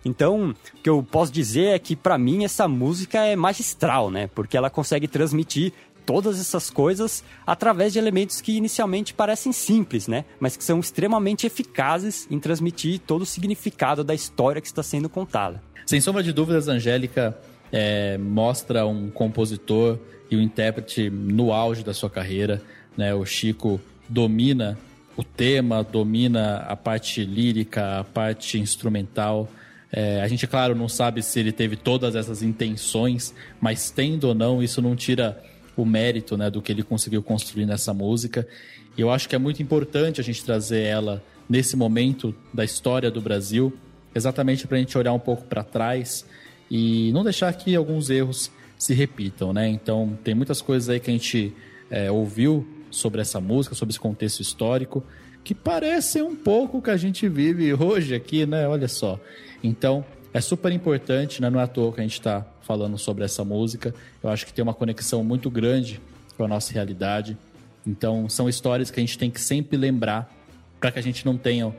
Então, 0.06 0.56
o 0.74 0.82
que 0.82 0.90
eu 0.90 1.04
posso 1.04 1.32
dizer 1.32 1.76
é 1.76 1.80
que 1.80 1.96
para 1.96 2.18
mim 2.18 2.46
essa 2.46 2.68
música 2.68 3.26
é 3.26 3.36
magistral, 3.36 4.10
né? 4.10 4.30
Porque 4.34 4.56
ela 4.56 4.70
consegue 4.70 5.08
transmitir 5.08 5.74
todas 6.06 6.40
essas 6.40 6.70
coisas 6.70 7.22
através 7.46 7.92
de 7.92 8.00
elementos 8.00 8.40
que 8.40 8.56
inicialmente 8.56 9.14
parecem 9.14 9.52
simples, 9.52 10.08
né? 10.08 10.24
Mas 10.40 10.56
que 10.56 10.64
são 10.64 10.80
extremamente 10.80 11.46
eficazes 11.46 12.26
em 12.32 12.40
transmitir 12.40 13.00
todo 13.00 13.24
o 13.24 13.26
significado 13.26 14.06
da 14.06 14.16
história 14.16 14.62
que 14.62 14.68
está 14.68 14.82
sendo 14.82 15.10
contada. 15.10 15.62
Sem 15.86 16.00
sombra 16.00 16.24
de 16.24 16.32
dúvidas, 16.32 16.70
Angélica 16.70 17.38
é, 17.72 18.18
mostra 18.18 18.86
um 18.86 19.10
compositor 19.10 20.00
e 20.30 20.36
um 20.36 20.42
intérprete 20.42 21.10
no 21.10 21.52
auge 21.52 21.84
da 21.84 21.94
sua 21.94 22.10
carreira, 22.10 22.62
né? 22.96 23.14
O 23.14 23.26
Chico 23.26 23.80
domina 24.10 24.78
o 25.18 25.24
tema, 25.24 25.84
domina 25.84 26.58
a 26.58 26.76
parte 26.76 27.26
lírica, 27.26 28.00
a 28.00 28.04
parte 28.04 28.60
instrumental. 28.60 29.50
É, 29.92 30.22
a 30.22 30.28
gente, 30.28 30.46
claro, 30.46 30.76
não 30.76 30.88
sabe 30.88 31.24
se 31.24 31.40
ele 31.40 31.52
teve 31.52 31.76
todas 31.76 32.16
essas 32.16 32.44
intenções, 32.44 33.34
mas 33.60 33.90
tendo 33.90 34.26
ou 34.26 34.36
não, 34.36 34.62
isso 34.62 34.80
não 34.80 34.96
tira 34.96 35.42
o 35.76 35.84
mérito 35.84 36.38
né, 36.38 36.52
do 36.52 36.62
que 36.62 36.72
ele 36.72 36.84
conseguiu 36.84 37.24
construir 37.24 37.66
nessa 37.66 37.94
música. 37.96 38.48
E 38.96 39.02
eu 39.02 39.10
acho 39.10 39.28
que 39.28 39.36
é 39.36 39.40
muito 39.40 39.62
importante 39.62 40.22
a 40.22 40.24
gente 40.24 40.46
trazer 40.46 40.84
ela 40.84 41.24
nesse 41.50 41.76
momento 41.76 42.36
da 42.54 42.64
história 42.64 43.10
do 43.10 43.22
Brasil, 43.22 43.76
exatamente 44.14 44.68
para 44.68 44.78
a 44.78 44.80
gente 44.80 44.96
olhar 44.98 45.14
um 45.14 45.20
pouco 45.20 45.46
para 45.46 45.64
trás 45.64 46.26
e 46.70 47.12
não 47.12 47.24
deixar 47.24 47.52
que 47.54 47.76
alguns 47.76 48.10
erros 48.10 48.52
se 48.78 48.94
repitam, 48.94 49.52
né? 49.54 49.68
Então, 49.68 50.18
tem 50.24 50.36
muitas 50.36 50.62
coisas 50.62 50.90
aí 50.90 51.00
que 51.00 51.10
a 51.10 51.14
gente 51.14 51.54
é, 51.90 52.12
ouviu 52.12 52.68
sobre 52.92 53.22
essa 53.22 53.42
música, 53.42 53.76
sobre 53.76 53.92
esse 53.92 54.00
contexto 54.00 54.42
histórico, 54.42 55.04
que 55.44 55.56
parecem 55.56 56.22
um 56.22 56.36
pouco 56.36 56.78
o 56.78 56.82
que 56.82 56.90
a 56.90 56.98
gente 56.98 57.28
vive 57.28 57.74
hoje 57.74 58.14
aqui, 58.14 58.46
né? 58.46 58.68
Olha 58.68 58.88
só. 58.88 59.20
Então, 59.64 60.06
é 60.34 60.42
super 60.42 60.72
importante, 60.72 61.42
né? 61.42 61.50
não 61.50 61.60
é 61.60 61.64
à 61.64 61.68
toa 61.68 61.92
que 61.92 62.00
a 62.00 62.04
gente 62.04 62.14
está 62.14 62.46
falando 62.62 62.98
sobre 62.98 63.24
essa 63.24 63.44
música. 63.44 63.94
Eu 64.22 64.30
acho 64.30 64.46
que 64.46 64.54
tem 64.54 64.62
uma 64.62 64.74
conexão 64.74 65.24
muito 65.24 65.50
grande 65.50 66.02
com 66.38 66.44
a 66.44 66.48
nossa 66.48 66.74
realidade. 66.74 67.38
Então, 67.86 68.28
são 68.30 68.48
histórias 68.50 68.92
que 68.92 69.00
a 69.00 69.04
gente 69.04 69.18
tem 69.18 69.32
que 69.32 69.42
sempre 69.42 69.78
lembrar 69.78 70.32
para 70.80 70.92
que 70.92 71.00
a 71.00 71.02
gente 71.02 71.26
não 71.26 71.38
tenha 71.38 71.74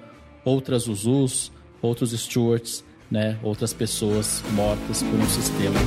outras 0.44 0.88
Uzus, 0.88 1.52
outros 1.80 2.10
Stuarts, 2.12 2.82
né? 3.10 3.38
outras 3.42 3.72
pessoas 3.72 4.42
mortas 4.52 5.02
por 5.02 5.18
um 5.18 5.28
sistema 5.28 5.80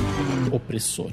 opressor. 0.50 1.10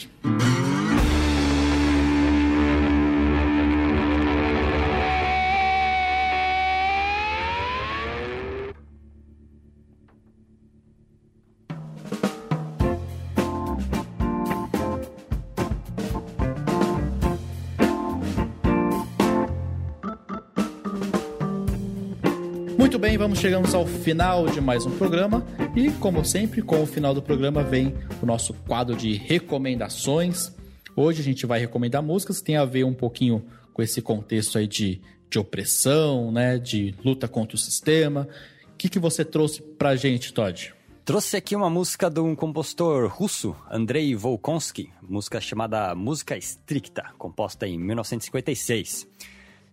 Chegamos 23.39 23.73
ao 23.73 23.88
final 23.88 24.47
de 24.47 24.60
mais 24.60 24.86
um 24.86 24.91
programa 24.97 25.47
e, 25.73 25.89
como 25.91 26.25
sempre, 26.25 26.62
com 26.62 26.84
o 26.84 26.86
final 26.86 27.13
do 27.13 27.21
programa 27.21 27.63
vem 27.63 27.95
o 28.21 28.25
nosso 28.25 28.54
quadro 28.54 28.97
de 28.97 29.13
recomendações. 29.13 30.54
Hoje 30.93 31.21
a 31.21 31.23
gente 31.23 31.45
vai 31.45 31.58
recomendar 31.58 32.04
músicas 32.04 32.39
que 32.39 32.47
tem 32.47 32.58
a 32.58 32.65
ver 32.65 32.84
um 32.84 32.93
pouquinho 32.93 33.45
com 33.71 33.82
esse 33.82 34.02
contexto 34.02 34.58
aí 34.58 34.67
de, 34.67 34.99
de 35.30 35.39
opressão, 35.39 36.34
né, 36.34 36.58
de 36.58 36.93
luta 37.02 37.30
contra 37.30 37.56
o 37.56 37.58
sistema. 37.58 38.28
O 38.73 38.75
que, 38.78 38.89
que 38.89 38.99
você 38.99 39.23
trouxe 39.23 39.62
pra 39.62 39.95
gente, 39.95 40.34
Todd? 40.34 40.73
Trouxe 41.06 41.38
aqui 41.38 41.56
uma 41.56 41.69
música 41.69 42.10
de 42.10 42.19
um 42.19 42.36
compositor 42.36 43.08
russo, 43.08 43.56
Andrei 43.71 44.13
Volkonsky, 44.15 44.89
música 45.02 45.39
chamada 45.39 45.95
Música 45.95 46.38
Stricta, 46.38 47.06
composta 47.17 47.65
em 47.65 47.80
1956. 47.80 49.08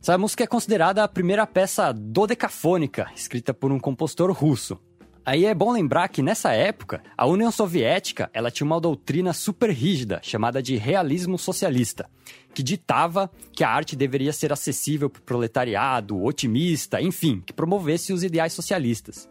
Essa 0.00 0.16
música 0.16 0.44
é 0.44 0.46
considerada 0.46 1.02
a 1.02 1.08
primeira 1.08 1.46
peça 1.46 1.92
dodecafônica 1.92 3.10
escrita 3.14 3.52
por 3.52 3.72
um 3.72 3.78
compositor 3.78 4.30
russo. 4.30 4.78
Aí 5.24 5.44
é 5.44 5.52
bom 5.52 5.72
lembrar 5.72 6.06
que 6.06 6.22
nessa 6.22 6.52
época, 6.52 7.02
a 7.18 7.26
União 7.26 7.50
Soviética 7.50 8.30
ela 8.32 8.48
tinha 8.48 8.64
uma 8.64 8.80
doutrina 8.80 9.32
super 9.32 9.70
rígida 9.70 10.20
chamada 10.22 10.62
de 10.62 10.76
realismo 10.76 11.36
socialista, 11.36 12.08
que 12.54 12.62
ditava 12.62 13.28
que 13.52 13.64
a 13.64 13.68
arte 13.68 13.96
deveria 13.96 14.32
ser 14.32 14.52
acessível 14.52 15.10
para 15.10 15.18
o 15.18 15.24
proletariado, 15.24 16.22
otimista, 16.22 17.02
enfim, 17.02 17.42
que 17.44 17.52
promovesse 17.52 18.12
os 18.12 18.22
ideais 18.22 18.52
socialistas. 18.52 19.28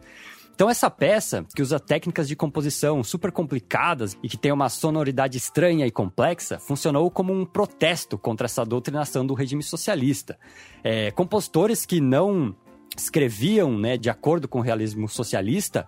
Então 0.56 0.70
essa 0.70 0.90
peça, 0.90 1.44
que 1.54 1.60
usa 1.60 1.78
técnicas 1.78 2.26
de 2.26 2.34
composição 2.34 3.04
super 3.04 3.30
complicadas 3.30 4.16
e 4.22 4.28
que 4.28 4.38
tem 4.38 4.50
uma 4.50 4.70
sonoridade 4.70 5.36
estranha 5.36 5.86
e 5.86 5.90
complexa, 5.90 6.58
funcionou 6.58 7.10
como 7.10 7.30
um 7.30 7.44
protesto 7.44 8.16
contra 8.16 8.46
essa 8.46 8.64
doutrinação 8.64 9.26
do 9.26 9.34
regime 9.34 9.62
socialista. 9.62 10.38
É, 10.82 11.10
compositores 11.10 11.84
que 11.84 12.00
não 12.00 12.56
escreviam 12.96 13.78
né, 13.78 13.98
de 13.98 14.08
acordo 14.08 14.48
com 14.48 14.60
o 14.60 14.62
realismo 14.62 15.06
socialista, 15.10 15.86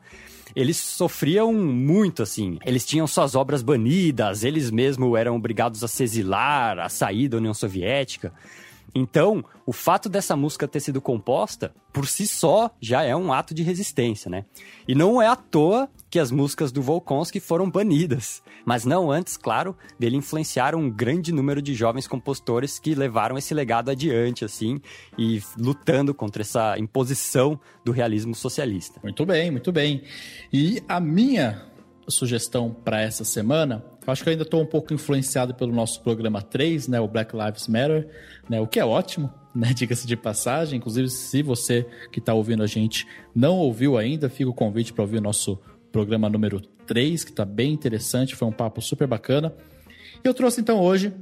eles 0.55 0.77
sofriam 0.77 1.51
muito, 1.51 2.23
assim. 2.23 2.59
Eles 2.63 2.85
tinham 2.85 3.07
suas 3.07 3.35
obras 3.35 3.63
banidas, 3.63 4.45
eles 4.45 4.71
mesmos 4.71 5.19
eram 5.19 5.35
obrigados 5.35 5.83
a 5.83 5.89
se 5.89 6.03
exilar, 6.03 6.79
a 6.79 6.91
sair 6.91 7.27
da 7.27 7.39
União 7.39 7.55
Soviética. 7.55 8.35
Então, 8.95 9.45
o 9.67 9.73
fato 9.73 10.09
dessa 10.09 10.35
música 10.35 10.67
ter 10.67 10.81
sido 10.81 11.01
composta, 11.01 11.75
por 11.93 12.07
si 12.07 12.27
só, 12.27 12.71
já 12.81 13.03
é 13.03 13.15
um 13.15 13.33
ato 13.33 13.55
de 13.55 13.63
resistência, 13.63 14.31
né? 14.31 14.45
E 14.87 14.95
não 14.95 15.21
é 15.21 15.27
à 15.27 15.37
toa 15.37 15.89
que 16.11 16.19
as 16.19 16.31
músicas 16.31 16.73
do 16.73 16.81
Volkonsky 16.81 17.39
foram 17.39 17.71
banidas. 17.71 18.43
Mas 18.65 18.85
não 18.85 19.11
antes, 19.11 19.37
claro, 19.37 19.77
dele 19.99 20.17
influenciar 20.17 20.75
um 20.75 20.91
grande 20.91 21.33
número 21.33 21.61
de 21.61 21.75
jovens 21.75 22.07
compositores 22.07 22.79
que 22.79 22.95
levaram 22.95 23.37
esse 23.37 23.53
legado 23.53 23.91
adiante, 23.91 24.45
assim, 24.45 24.81
e 25.19 25.43
lutando 25.59 26.15
contra 26.15 26.43
essa 26.43 26.79
imposição 26.79 27.61
do 27.85 27.93
realismo 27.93 28.35
socialista. 28.35 29.01
Muito 29.03 29.25
bem, 29.27 29.51
muito 29.51 29.71
bem. 29.71 30.03
E 30.53 30.83
a 30.89 30.99
minha 30.99 31.68
sugestão 32.11 32.73
para 32.73 33.01
essa 33.01 33.25
semana 33.25 33.85
eu 34.09 34.13
acho 34.13 34.23
que 34.23 34.31
eu 34.31 34.33
ainda 34.33 34.43
estou 34.43 34.63
um 34.63 34.67
pouco 34.67 34.95
influenciado 34.95 35.55
pelo 35.55 35.71
nosso 35.71 36.03
programa 36.03 36.41
3, 36.41 36.89
né, 36.89 36.99
o 36.99 37.07
Black 37.07 37.37
Lives 37.37 37.69
Matter, 37.69 38.09
né, 38.49 38.59
o 38.59 38.67
que 38.67 38.81
é 38.81 38.85
ótimo, 38.85 39.31
né, 39.55 39.71
diga-se 39.77 40.07
de 40.07 40.17
passagem. 40.17 40.79
Inclusive, 40.79 41.11
se 41.11 41.43
você 41.43 41.87
que 42.11 42.19
está 42.19 42.33
ouvindo 42.33 42.63
a 42.63 42.67
gente 42.67 43.07
não 43.35 43.59
ouviu 43.59 43.99
ainda, 43.99 44.31
fica 44.31 44.49
o 44.49 44.55
convite 44.55 44.95
para 44.95 45.03
ouvir 45.03 45.19
o 45.19 45.21
nosso 45.21 45.61
programa 45.93 46.27
número 46.31 46.59
3, 46.87 47.23
que 47.23 47.33
está 47.33 47.45
bem 47.45 47.71
interessante, 47.71 48.35
foi 48.35 48.49
um 48.49 48.53
papo 48.53 48.81
super 48.81 49.07
bacana. 49.07 49.53
Eu 50.25 50.33
trouxe 50.33 50.63
então 50.63 50.81
hoje 50.81 51.13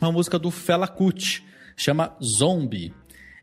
uma 0.00 0.10
música 0.10 0.36
do 0.36 0.50
Fela 0.50 0.88
Kuti, 0.88 1.44
chama 1.76 2.16
Zombie. 2.20 2.92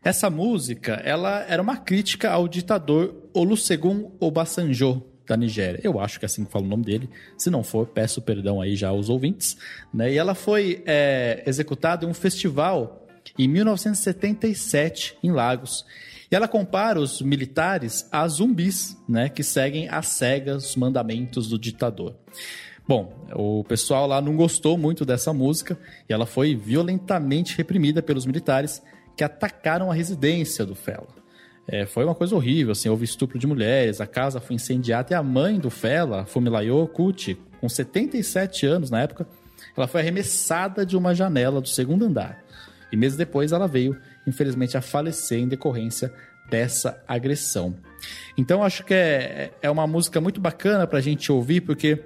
Essa 0.04 0.28
música, 0.28 1.00
ela 1.02 1.40
era 1.48 1.62
uma 1.62 1.78
crítica 1.78 2.30
ao 2.30 2.46
ditador 2.46 3.30
Olusegun 3.32 4.12
Obasanjo, 4.20 5.09
da 5.30 5.36
Nigéria. 5.36 5.80
Eu 5.82 6.00
acho 6.00 6.18
que 6.18 6.24
é 6.24 6.26
assim 6.26 6.44
que 6.44 6.50
fala 6.50 6.64
o 6.64 6.68
nome 6.68 6.84
dele. 6.84 7.08
Se 7.38 7.50
não 7.50 7.62
for, 7.62 7.86
peço 7.86 8.20
perdão 8.20 8.60
aí 8.60 8.74
já 8.74 8.88
aos 8.88 9.08
ouvintes. 9.08 9.56
Né? 9.94 10.12
E 10.12 10.18
ela 10.18 10.34
foi 10.34 10.82
é, 10.86 11.42
executada 11.46 12.04
em 12.04 12.08
um 12.08 12.14
festival 12.14 13.06
em 13.38 13.48
1977 13.48 15.16
em 15.22 15.30
Lagos. 15.30 15.86
E 16.30 16.34
ela 16.34 16.48
compara 16.48 17.00
os 17.00 17.22
militares 17.22 18.08
a 18.10 18.26
zumbis, 18.28 18.96
né, 19.08 19.28
que 19.28 19.42
seguem 19.42 19.88
às 19.88 20.08
cegas 20.08 20.70
os 20.70 20.76
mandamentos 20.76 21.48
do 21.48 21.58
ditador. 21.58 22.14
Bom, 22.86 23.26
o 23.34 23.64
pessoal 23.64 24.06
lá 24.06 24.20
não 24.20 24.36
gostou 24.36 24.76
muito 24.76 25.04
dessa 25.04 25.32
música 25.32 25.78
e 26.08 26.12
ela 26.12 26.26
foi 26.26 26.54
violentamente 26.54 27.56
reprimida 27.56 28.02
pelos 28.02 28.26
militares 28.26 28.82
que 29.16 29.24
atacaram 29.24 29.90
a 29.90 29.94
residência 29.94 30.64
do 30.64 30.74
Fela. 30.74 31.19
É, 31.72 31.86
foi 31.86 32.04
uma 32.04 32.16
coisa 32.16 32.34
horrível, 32.34 32.72
assim, 32.72 32.88
houve 32.88 33.04
estupro 33.04 33.38
de 33.38 33.46
mulheres, 33.46 34.00
a 34.00 34.06
casa 34.06 34.40
foi 34.40 34.56
incendiada 34.56 35.12
e 35.12 35.14
a 35.14 35.22
mãe 35.22 35.56
do 35.56 35.70
Fela, 35.70 36.26
Fumilayo 36.26 36.84
Kuti, 36.88 37.38
com 37.60 37.68
77 37.68 38.66
anos 38.66 38.90
na 38.90 39.02
época, 39.02 39.24
ela 39.76 39.86
foi 39.86 40.00
arremessada 40.00 40.84
de 40.84 40.96
uma 40.96 41.14
janela 41.14 41.60
do 41.60 41.68
segundo 41.68 42.06
andar. 42.06 42.42
E 42.90 42.96
meses 42.96 43.16
depois 43.16 43.52
ela 43.52 43.68
veio, 43.68 43.96
infelizmente, 44.26 44.76
a 44.76 44.80
falecer 44.80 45.38
em 45.38 45.46
decorrência 45.46 46.12
dessa 46.50 47.00
agressão. 47.06 47.76
Então 48.36 48.64
acho 48.64 48.84
que 48.84 48.92
é, 48.92 49.52
é 49.62 49.70
uma 49.70 49.86
música 49.86 50.20
muito 50.20 50.40
bacana 50.40 50.88
para 50.88 50.98
a 50.98 51.02
gente 51.02 51.30
ouvir, 51.30 51.60
porque 51.60 52.02